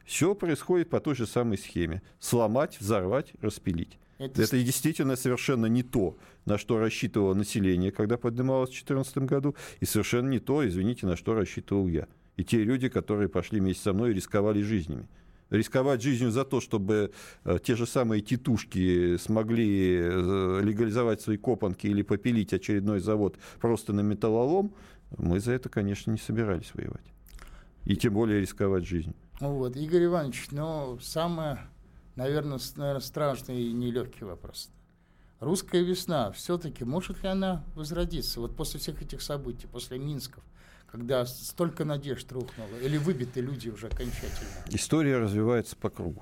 [0.05, 2.01] Все происходит по той же самой схеме.
[2.19, 3.97] Сломать, взорвать, распилить.
[4.19, 4.43] Это...
[4.43, 9.85] Это действительно совершенно не то, на что рассчитывало население, когда поднималось в 2014 году, и
[9.85, 12.07] совершенно не то, извините, на что рассчитывал я.
[12.37, 15.07] И те люди, которые пошли вместе со мной и рисковали жизнями
[15.53, 17.11] рисковать жизнью за то, чтобы
[17.45, 23.93] э, те же самые титушки смогли э, легализовать свои копанки или попилить очередной завод просто
[23.93, 24.73] на металлолом,
[25.17, 27.05] мы за это, конечно, не собирались воевать.
[27.85, 29.15] И тем более рисковать жизнью.
[29.39, 31.59] Ну вот, Игорь Иванович, но самое,
[32.15, 34.69] наверное, наверное страшный и нелегкий вопрос.
[35.39, 38.39] Русская весна, все-таки может ли она возродиться?
[38.39, 40.43] Вот после всех этих событий, после Минсков,
[40.93, 42.77] когда столько надежд рухнуло?
[42.83, 44.47] Или выбиты люди уже окончательно?
[44.69, 46.21] История развивается по кругу.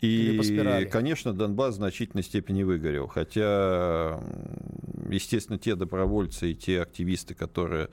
[0.00, 3.08] И, конечно, Донбасс в значительной степени выгорел.
[3.08, 4.22] Хотя,
[5.10, 7.88] естественно, те добровольцы и те активисты, которые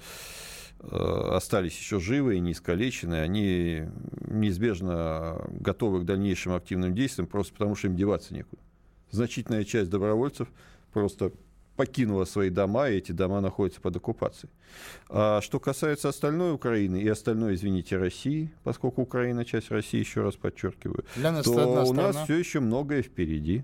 [0.79, 0.85] э,
[1.31, 3.85] остались еще живы и не искалечены, они
[4.27, 8.61] неизбежно готовы к дальнейшим активным действиям, просто потому что им деваться некуда.
[9.09, 10.49] Значительная часть добровольцев
[10.91, 11.31] просто
[11.75, 14.51] покинула свои дома, и эти дома находятся под оккупацией.
[15.09, 20.35] А что касается остальной Украины и остальной, извините, России, поскольку Украина часть России, еще раз
[20.35, 21.05] подчеркиваю,
[21.43, 23.63] то у нас все еще многое впереди.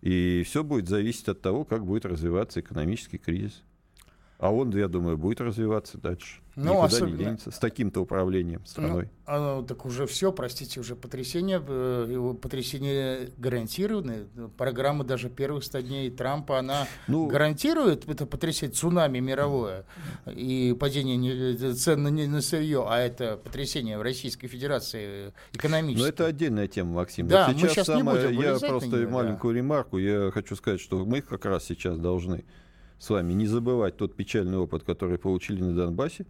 [0.00, 3.64] И все будет зависеть от того, как будет развиваться экономический кризис.
[4.38, 6.40] А он, я думаю, будет развиваться дальше.
[6.54, 7.10] Ну, Никуда особенно...
[7.10, 9.04] не денется с таким-то управлением страной.
[9.04, 14.26] Ну, а, так уже все, простите, уже потрясение, э, потрясение гарантированы.
[14.56, 19.84] Программа даже первых 100 дней Трампа, она ну, гарантирует это потрясение, цунами мировое
[20.26, 26.02] и падение цен на, на сырье, а это потрясение в Российской Федерации экономическое.
[26.02, 27.26] Но это отдельная тема, Максим.
[27.26, 29.58] Да, вот сейчас мы сейчас самое, не будем Я просто маленькую да.
[29.58, 32.44] ремарку, я хочу сказать, что мы как раз сейчас должны
[32.98, 36.26] с вами не забывать тот печальный опыт, который получили на Донбассе,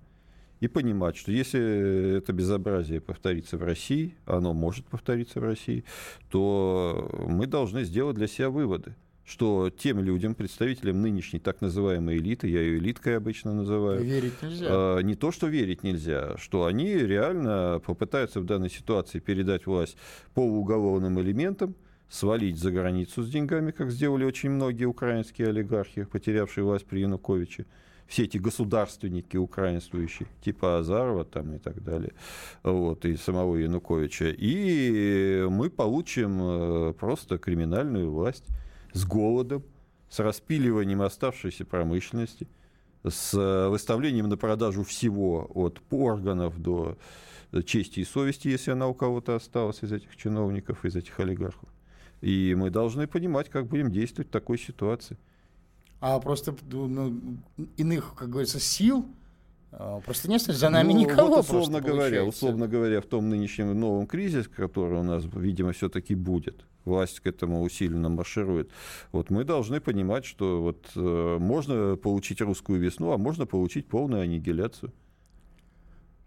[0.60, 5.84] и понимать, что если это безобразие повторится в России, оно может повториться в России,
[6.30, 8.96] то мы должны сделать для себя выводы
[9.28, 14.66] что тем людям, представителям нынешней так называемой элиты, я ее элиткой обычно называю, верить нельзя.
[14.70, 19.98] А, не то, что верить нельзя, что они реально попытаются в данной ситуации передать власть
[20.32, 21.74] полууголовным элементам,
[22.08, 27.66] свалить за границу с деньгами, как сделали очень многие украинские олигархи, потерявшие власть при Януковиче,
[28.06, 32.14] все эти государственники украинствующие, типа Азарова там и так далее,
[32.62, 34.30] вот, и самого Януковича.
[34.30, 38.46] И мы получим э, просто криминальную власть
[38.94, 39.62] с голодом,
[40.08, 42.48] с распиливанием оставшейся промышленности,
[43.06, 46.96] с э, выставлением на продажу всего от органов до
[47.66, 51.68] чести и совести, если она у кого-то осталась из этих чиновников, из этих олигархов.
[52.20, 55.16] И мы должны понимать, как будем действовать в такой ситуации.
[56.00, 57.38] А просто ну,
[57.76, 59.06] иных, как говорится, сил
[59.70, 61.28] а, Просто нет, за нами ну, никого.
[61.28, 66.14] Вот условно говоря, условно говоря, в том нынешнем новом кризисе, который у нас, видимо, все-таки
[66.14, 68.70] будет, власть к этому усиленно марширует.
[69.12, 74.22] Вот мы должны понимать, что вот э, можно получить русскую весну, а можно получить полную
[74.22, 74.92] аннигиляцию.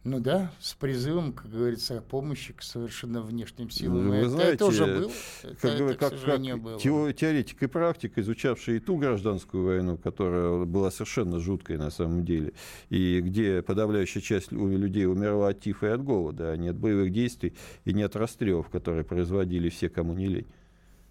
[0.04, 4.10] Ну да, с призывом, как говорится, помощи к совершенно внешним силам.
[4.10, 5.12] Вы это, знаете, это уже было.
[5.44, 7.14] Как, это, как, как, как было.
[7.14, 12.54] теоретик и практик, изучавший и ту гражданскую войну, которая была совершенно жуткой на самом деле,
[12.90, 17.12] и где подавляющая часть людей умерла от тифа и от голода, а не от боевых
[17.12, 17.54] действий
[17.86, 20.48] и не от расстрелов, которые производили все, кому не лень.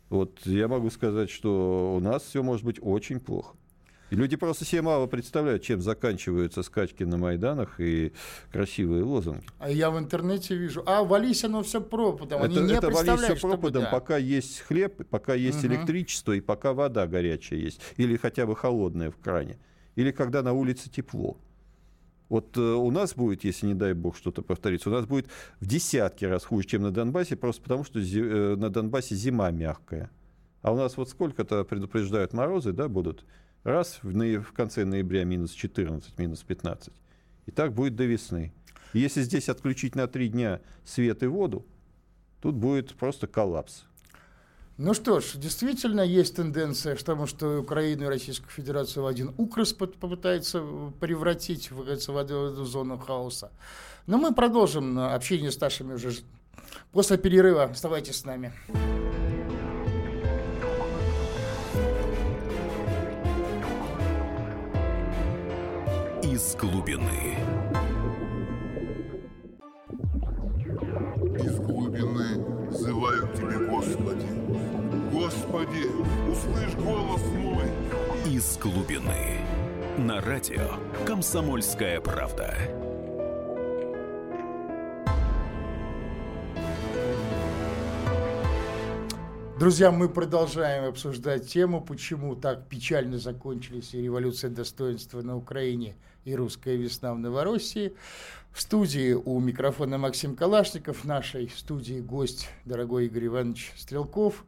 [0.08, 3.56] Вот я могу сказать, что у нас все может быть очень плохо.
[4.10, 8.12] Люди просто себе мало представляют, чем заканчиваются скачки на Майданах и
[8.52, 9.44] красивые лозунги.
[9.58, 12.42] А я в интернете вижу, а вались оно все пропадом.
[12.42, 13.90] Они это, не это вались все пропадом, да.
[13.90, 15.72] пока есть хлеб, пока есть угу.
[15.72, 17.80] электричество и пока вода горячая есть.
[17.96, 19.58] Или хотя бы холодная в кране.
[19.94, 21.36] Или когда на улице тепло.
[22.28, 25.26] Вот э, у нас будет, если не дай бог что-то повторится, у нас будет
[25.58, 29.50] в десятки раз хуже, чем на Донбассе, просто потому что зи, э, на Донбассе зима
[29.50, 30.10] мягкая.
[30.62, 33.24] А у нас вот сколько-то предупреждают морозы, да, будут
[33.64, 36.92] Раз в, в конце ноября минус 14, минус 15.
[37.46, 38.52] И так будет до весны.
[38.92, 41.66] Если здесь отключить на три дня свет и воду,
[42.40, 43.84] тут будет просто коллапс.
[44.78, 49.34] Ну что ж, действительно есть тенденция к тому, что Украину и Российскую Федерацию в один
[49.36, 50.64] укрос попытается
[51.00, 53.52] превратить в, в эту зону хаоса.
[54.06, 56.12] Но мы продолжим общение с нашими уже
[56.92, 57.64] после перерыва.
[57.64, 58.54] Оставайтесь с нами.
[66.40, 67.36] из глубины.
[71.38, 74.26] Из глубины взываю к тебе, Господи.
[75.12, 75.84] Господи,
[76.30, 77.66] услышь голос мой.
[78.24, 79.44] Из глубины.
[79.98, 82.89] На радио «Комсомольская правда».
[89.60, 96.34] Друзья, мы продолжаем обсуждать тему, почему так печально закончились и революция достоинства на Украине и
[96.34, 97.92] русская весна в Новороссии.
[98.52, 104.46] В студии у микрофона Максим Калашников, в нашей студии гость, дорогой Игорь Иванович Стрелков.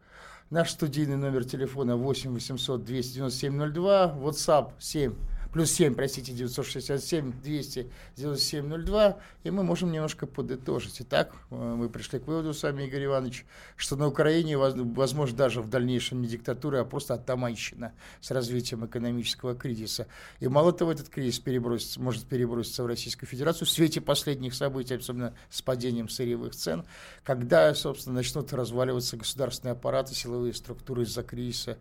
[0.49, 5.13] Наш студийный номер телефона 8 800 297 02, WhatsApp 7
[5.53, 10.97] плюс 7, простите, 967 297 02, и мы можем немножко подытожить.
[11.01, 13.45] Итак, э, мы пришли к выводу с вами, Игорь Иванович,
[13.77, 19.55] что на Украине, возможно, даже в дальнейшем не диктатура, а просто атаманщина с развитием экономического
[19.55, 20.07] кризиса.
[20.41, 24.95] И мало того, этот кризис перебросится, может переброситься в Российскую Федерацию в свете последних событий,
[24.95, 26.85] особенно с падением сырьевых цен,
[27.25, 31.79] когда, собственно, начнут разваливаться государственные аппараты, силовые структуры из-за кризиса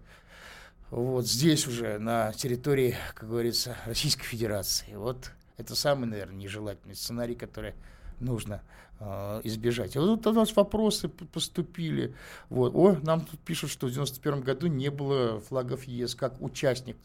[0.92, 4.94] вот здесь уже, на территории, как говорится, Российской Федерации.
[4.96, 7.74] Вот это самый, наверное, нежелательный сценарий, который
[8.22, 8.62] нужно
[9.00, 9.96] э, избежать.
[9.96, 12.16] И вот у нас вопросы поступили.
[12.50, 12.74] Вот.
[12.76, 16.98] О, нам тут пишут, что в 91 году не было флагов ЕС как участник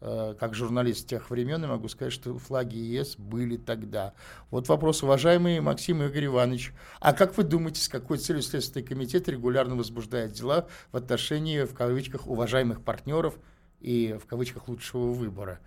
[0.00, 4.14] Э, как журналист тех времен, я могу сказать, что флаги ЕС были тогда.
[4.50, 9.28] Вот вопрос, уважаемый Максим Игорь Иванович, а как вы думаете, с какой целью Следственный комитет
[9.28, 13.34] регулярно возбуждает дела в отношении, в кавычках, уважаемых партнеров
[13.80, 15.58] и, в кавычках, лучшего выбора?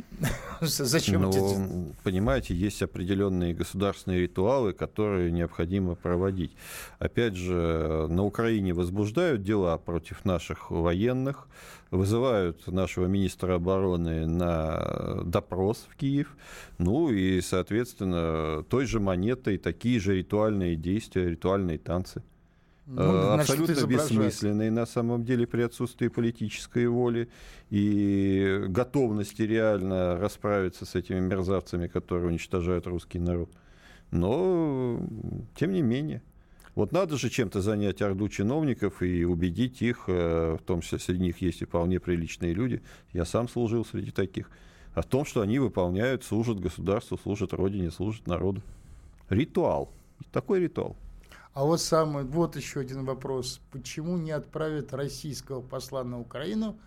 [0.60, 1.94] Зачем Но, это?
[2.04, 6.52] Понимаете, есть определенные государственные ритуалы, которые необходимо проводить.
[6.98, 11.48] Опять же, на Украине возбуждают дела против наших военных,
[11.90, 16.36] вызывают нашего министра обороны на допрос в Киев,
[16.78, 22.22] ну и, соответственно, той же монетой такие же ритуальные действия, ритуальные танцы.
[22.86, 27.28] Ну, абсолютно бессмысленные на самом деле при отсутствии политической воли
[27.70, 33.50] и готовности реально расправиться с этими мерзавцами, которые уничтожают русский народ.
[34.10, 35.00] Но,
[35.54, 36.22] тем не менее.
[36.74, 41.22] Вот надо же чем-то занять орду чиновников и убедить их, э, в том числе среди
[41.24, 44.50] них есть и вполне приличные люди, я сам служил среди таких,
[44.94, 48.62] о том, что они выполняют, служат государству, служат родине, служат народу.
[49.28, 49.92] Ритуал.
[50.32, 50.96] Такой ритуал.
[51.54, 53.60] А вот самый, вот еще один вопрос.
[53.70, 56.78] Почему не отправят российского посла на Украину,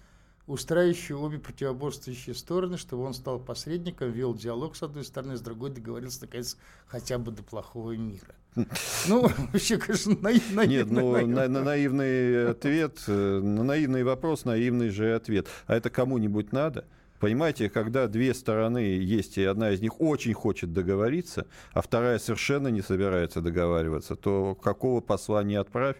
[0.47, 5.69] устраивающий обе противоборствующие стороны, чтобы он стал посредником, вел диалог с одной стороны, с другой
[5.69, 6.57] договорился, наконец,
[6.87, 8.35] хотя бы до плохого мира?
[9.07, 10.67] Ну, вообще, конечно, наивный.
[10.67, 15.47] Нет, ну, на, на наивный ответ, э, на наивный вопрос, наивный же ответ.
[15.67, 16.85] А это кому-нибудь надо?
[17.19, 22.67] Понимаете, когда две стороны есть, и одна из них очень хочет договориться, а вторая совершенно
[22.67, 25.97] не собирается договариваться, то какого посла не отправь?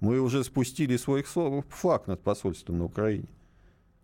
[0.00, 3.28] Мы уже спустили свой флаг над посольством на Украине.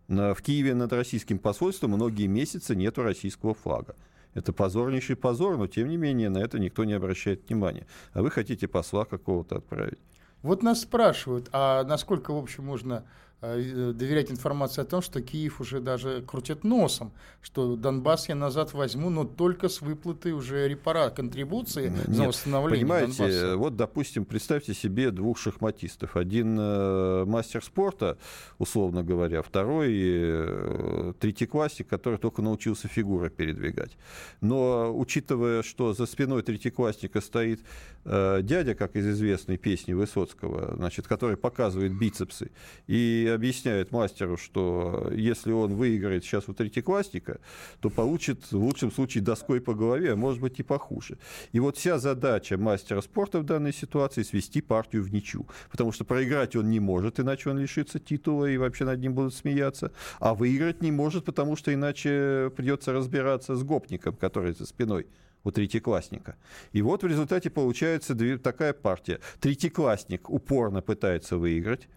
[0.07, 3.95] в Киеве над российским посольством многие месяцы нету российского флага.
[4.35, 7.87] Это позорнейший позор, но тем не менее на это никто не обращает внимания.
[8.13, 9.99] А вы хотите посла какого-то отправить.
[10.43, 13.05] Вот нас спрашивают, а насколько, в общем, можно
[13.41, 19.11] доверять информации о том, что Киев уже даже крутит носом, что Донбасс я назад возьму,
[19.11, 23.57] но только с выплаты уже репара, контрибуции Нет, за восстановление Понимаете, Донбасса.
[23.57, 26.17] вот, допустим, представьте себе двух шахматистов.
[26.17, 28.19] Один э, мастер спорта,
[28.59, 33.97] условно говоря, второй э, третьеклассник, который только научился фигуры передвигать.
[34.41, 37.61] Но учитывая, что за спиной третьеклассника стоит
[38.05, 42.51] э, дядя, как из известной песни Высоцкого, значит, который показывает бицепсы,
[42.89, 47.41] и объясняет мастеру, что если он выиграет сейчас у третьеклассника,
[47.81, 51.19] то получит в лучшем случае доской по голове, а может быть и похуже.
[51.53, 55.47] И вот вся задача мастера спорта в данной ситуации свести партию в ничью.
[55.71, 59.35] Потому что проиграть он не может, иначе он лишится титула и вообще над ним будут
[59.35, 59.93] смеяться.
[60.21, 65.07] А выиграть не может, потому что иначе придется разбираться с гопником, который за спиной
[65.45, 66.37] у третьеклассника.
[66.73, 69.21] И вот в результате получается такая партия.
[69.41, 71.89] Третьеклассник упорно пытается выиграть,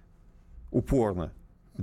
[0.72, 1.32] упорно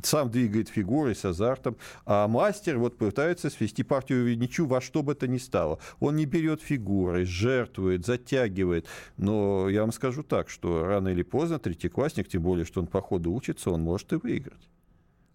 [0.02, 5.02] сам двигает фигурой с азартом, а мастер вот пытается свести партию в ничью во что
[5.02, 5.78] бы то ни стало.
[6.00, 8.86] Он не берет фигурой, жертвует, затягивает.
[9.16, 13.00] Но я вам скажу так, что рано или поздно третьеклассник, тем более, что он по
[13.00, 14.68] ходу учится, он может и выиграть.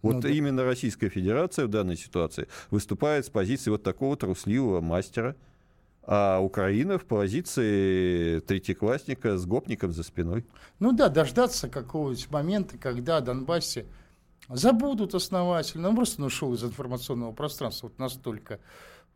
[0.02, 0.28] Вот ну, да.
[0.28, 5.34] именно Российская Федерация в данной ситуации выступает с позиции вот такого трусливого мастера,
[6.06, 10.44] а Украина в позиции третьеклассника с гопником за спиной.
[10.78, 13.86] Ну да, дождаться какого-нибудь момента, когда Донбассе
[14.48, 18.60] забудут основательно, он просто ушел из информационного пространства вот настолько.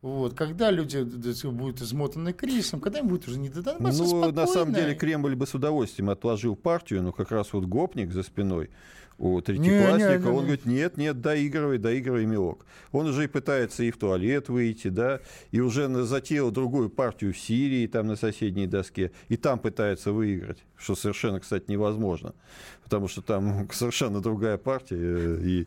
[0.01, 1.03] Вот, когда люди
[1.49, 4.33] будут измотаны кризисом, когда им будет уже не до Донбасса, Ну, спокойно.
[4.33, 8.23] на самом деле, Кремль бы с удовольствием отложил партию, но как раз вот гопник за
[8.23, 8.71] спиной,
[9.19, 12.65] у третьеклассника, он говорит, нет, нет, доигрывай, доигрывай, милок.
[12.93, 17.39] Он уже и пытается и в туалет выйти, да, и уже затеял другую партию в
[17.39, 22.33] Сирии, там на соседней доске, и там пытается выиграть, что совершенно, кстати, невозможно,
[22.85, 25.67] потому что там совершенно другая партия, э, и,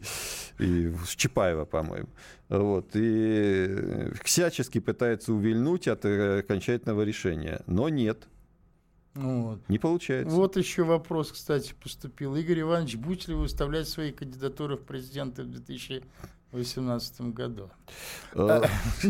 [0.59, 2.09] и Чапаева, по-моему.
[2.47, 8.27] Вот, и всячески пытается увильнуть от э, окончательного решения, но нет.
[9.13, 9.67] Вот.
[9.67, 10.33] Не получается.
[10.35, 12.35] Вот еще вопрос, кстати, поступил.
[12.35, 16.03] Игорь Иванович, будете ли вы выставлять свои кандидатуры в президенты в 2000
[16.51, 17.69] 2018 году.
[18.33, 18.61] А,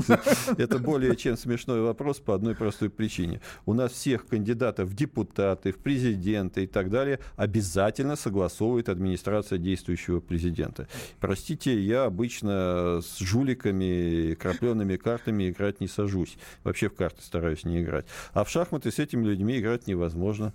[0.58, 3.42] это более чем смешной вопрос по одной простой причине.
[3.66, 10.20] У нас всех кандидатов в депутаты, в президенты и так далее обязательно согласовывает администрация действующего
[10.20, 10.88] президента.
[11.20, 16.38] Простите, я обычно с жуликами, крапленными картами играть не сажусь.
[16.64, 18.06] Вообще в карты стараюсь не играть.
[18.34, 20.54] А в шахматы с этими людьми играть невозможно.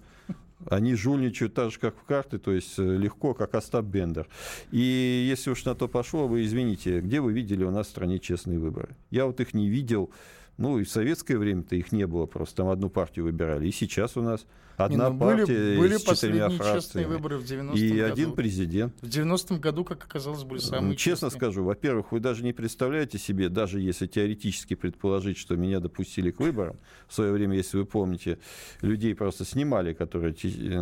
[0.68, 4.26] Они жульничают так же, как в карты, то есть э, легко, как Остап Бендер.
[4.70, 8.18] И если уж на то пошло, вы извините, где вы видели у нас в стране
[8.18, 8.96] честные выборы?
[9.10, 10.10] Я вот их не видел.
[10.58, 13.68] Ну, и в советское время-то их не было, просто там одну партию выбирали.
[13.68, 14.46] И сейчас у нас
[14.76, 17.06] Одна не, ну, партия были, были с четырьмя фракциями.
[17.06, 18.12] выборы в 90 И году.
[18.12, 18.94] один президент.
[19.00, 21.38] В 90-м году, как оказалось, были самые Честно честные.
[21.40, 26.40] скажу, во-первых, вы даже не представляете себе, даже если теоретически предположить, что меня допустили к
[26.40, 26.76] выборам,
[27.08, 28.38] в свое время, если вы помните,
[28.82, 30.34] людей просто снимали, которые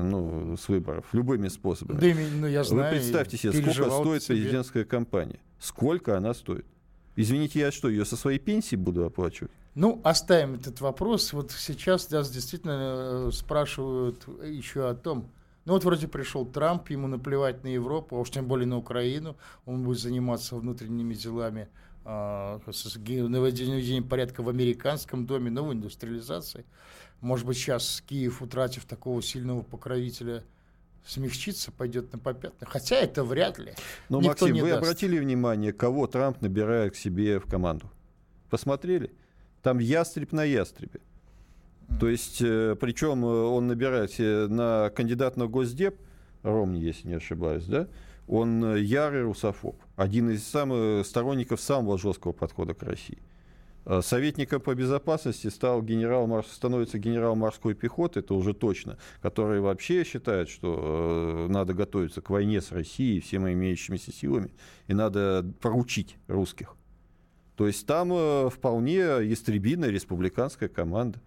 [0.02, 1.98] ну, с выборов, любыми способами.
[2.00, 4.36] Да, ну, я знаю, вы представьте себе, сколько стоит себе.
[4.36, 5.38] президентская кампания.
[5.60, 6.66] Сколько она стоит?
[7.16, 9.52] Извините, я что, ее со своей пенсии буду оплачивать?
[9.74, 11.32] Ну, оставим этот вопрос.
[11.32, 15.28] Вот сейчас нас действительно э, спрашивают еще о том,
[15.64, 19.36] ну вот вроде пришел Трамп, ему наплевать на Европу, а уж тем более на Украину.
[19.64, 21.68] Он будет заниматься внутренними делами
[22.04, 26.64] э, наведением порядка в американском доме, новой индустриализации.
[27.20, 30.44] Может быть, сейчас Киев, утратив такого сильного покровителя,
[31.04, 32.70] смягчится, пойдет на попятную.
[32.70, 33.74] Хотя это вряд ли.
[34.08, 34.82] Но, Никто Максим, вы даст.
[34.82, 37.90] обратили внимание, кого Трамп набирает к себе в команду?
[38.50, 39.12] Посмотрели?
[39.62, 41.00] Там ястреб на ястребе.
[42.00, 45.96] То есть, э, причем э, он набирает на кандидат на Госдеп,
[46.42, 47.88] Ромни, если не ошибаюсь, да,
[48.26, 53.18] он э, ярый русофоб, один из самых сторонников самого жесткого подхода к России.
[54.00, 60.48] Советником по безопасности стал генерал, становится генерал морской пехоты, это уже точно, который вообще считает,
[60.48, 64.50] что надо готовиться к войне с Россией всеми имеющимися силами,
[64.86, 66.76] и надо поручить русских.
[67.56, 71.20] То есть там э, вполне ястребиная республиканская команда.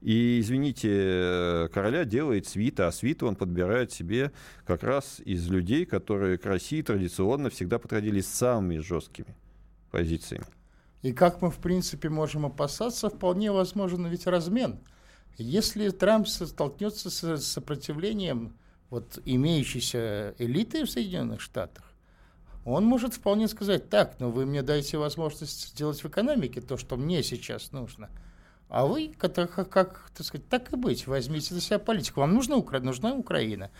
[0.00, 4.32] И, извините, э, короля делает свита, а свиту он подбирает себе
[4.66, 9.34] как раз из людей, которые к России традиционно всегда подходили с самыми жесткими
[9.90, 10.46] позициями.
[11.04, 14.78] И как мы, в принципе, можем опасаться, вполне возможен ведь размен.
[15.36, 18.56] Если Трамп столкнется с сопротивлением
[18.88, 21.84] вот, имеющейся элиты в Соединенных Штатах,
[22.64, 26.96] он может вполне сказать, так, ну вы мне дайте возможность сделать в экономике то, что
[26.96, 28.08] мне сейчас нужно.
[28.70, 32.20] А вы, как, как так сказать, так и быть, возьмите на себя политику.
[32.20, 32.80] Вам нужна, Укра...
[32.80, 33.70] нужна Украина.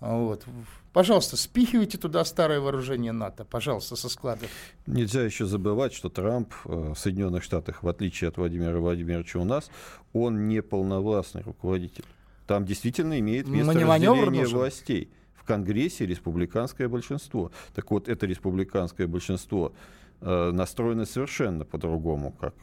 [0.00, 0.44] Вот.
[0.92, 4.48] Пожалуйста, спихивайте туда старое вооружение НАТО, пожалуйста, со складов.
[4.86, 9.44] Нельзя еще забывать, что Трамп э, в Соединенных Штатах, в отличие от Владимира Владимировича у
[9.44, 9.70] нас,
[10.12, 12.04] он не полновластный руководитель.
[12.46, 17.52] Там действительно имеет место разделение властей в Конгрессе республиканское большинство.
[17.74, 19.72] Так вот, это республиканское большинство
[20.20, 22.54] э, настроено совершенно по-другому, как,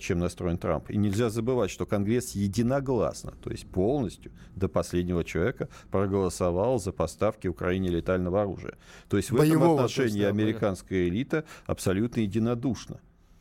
[0.00, 0.90] чем настроен Трамп.
[0.90, 7.48] И нельзя забывать, что Конгресс единогласно, то есть полностью до последнего человека проголосовал за поставки
[7.48, 8.76] Украине летального оружия.
[9.08, 13.00] То есть в Боевого, этом отношении есть, да, американская элита абсолютно единодушна.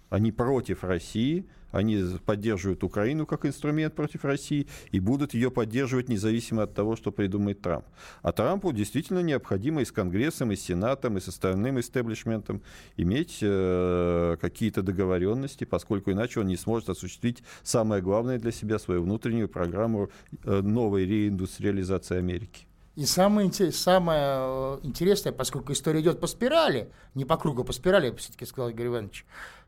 [0.09, 6.63] Они против России, они поддерживают Украину как инструмент против России и будут ее поддерживать независимо
[6.63, 7.85] от того, что придумает Трамп.
[8.21, 12.61] А Трампу действительно необходимо и с Конгрессом, и с Сенатом, и с остальным истеблишментом
[12.97, 19.03] иметь э, какие-то договоренности, поскольку иначе он не сможет осуществить самое главное для себя, свою
[19.03, 20.09] внутреннюю программу
[20.43, 22.67] э, новой реиндустриализации Америки.
[22.95, 27.73] И самое, самое э, интересное, поскольку история идет по спирали, не по кругу, а по
[27.73, 29.25] спирали, все-таки сказал Игорь Иванович,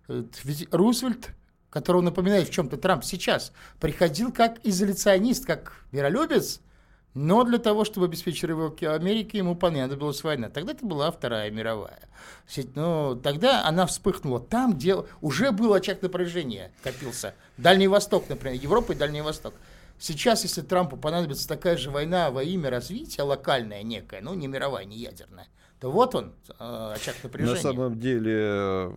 [0.07, 1.31] э, ведь Рузвельт
[1.77, 6.59] которого напоминает в чем-то Трамп сейчас, приходил как изоляционист, как миролюбец,
[7.13, 10.49] но для того, чтобы обеспечить рывок Америки, ему понадобилась война.
[10.49, 11.99] Тогда это была Вторая мировая.
[12.75, 17.33] Но ну, тогда она вспыхнула там, где уже был очаг напряжения, копился.
[17.57, 19.53] Дальний Восток, например, Европа и Дальний Восток.
[19.99, 24.85] Сейчас, если Трампу понадобится такая же война во имя развития, локальная некая, ну не мировая,
[24.85, 25.47] не ядерная,
[25.79, 27.55] то вот он, э, очаг напряжения.
[27.55, 28.91] На самом деле,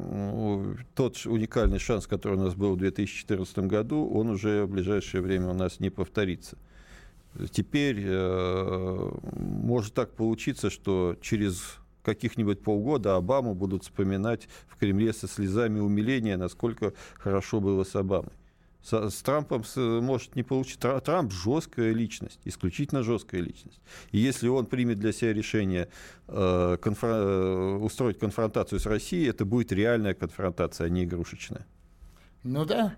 [0.94, 5.48] тот уникальный шанс, который у нас был в 2014 году, он уже в ближайшее время
[5.48, 6.56] у нас не повторится.
[7.50, 15.28] Теперь э, может так получиться, что через каких-нибудь полгода Обаму будут вспоминать в Кремле со
[15.28, 18.32] слезами умиления, насколько хорошо было с Обамой.
[18.82, 20.98] С, с Трампом с, может не получиться.
[21.00, 23.80] Трамп жесткая личность, исключительно жесткая личность.
[24.10, 25.88] И если он примет для себя решение
[26.28, 31.66] э, конфро- э, устроить конфронтацию с Россией, это будет реальная конфронтация, а не игрушечная.
[32.42, 32.96] Ну да,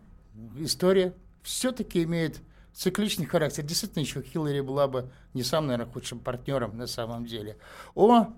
[0.59, 2.41] история все-таки имеет
[2.73, 3.65] цикличный характер.
[3.65, 7.57] Действительно, еще Хиллари была бы не самым, наверное, худшим партнером на самом деле.
[7.95, 8.29] О,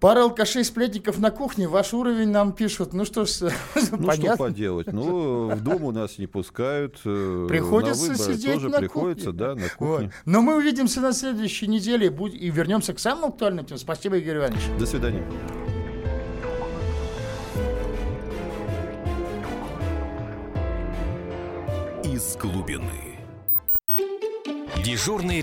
[0.00, 2.92] Пара алкашей сплетников на кухне, ваш уровень нам пишут.
[2.92, 3.40] Ну что ж,
[3.92, 4.34] ну, понятно.
[4.34, 4.92] что поделать?
[4.92, 7.00] Ну, в дом у нас не пускают.
[7.04, 9.38] Э, приходится на сидеть тоже на приходится, кухне.
[9.38, 10.06] да, на кухне.
[10.06, 10.10] Вот.
[10.26, 13.78] Но мы увидимся на следующей неделе и вернемся к самым актуальным темам.
[13.78, 14.62] Спасибо, Игорь Иванович.
[14.78, 15.24] До свидания.
[22.04, 23.18] Из глубины.
[24.84, 25.34] Дежурный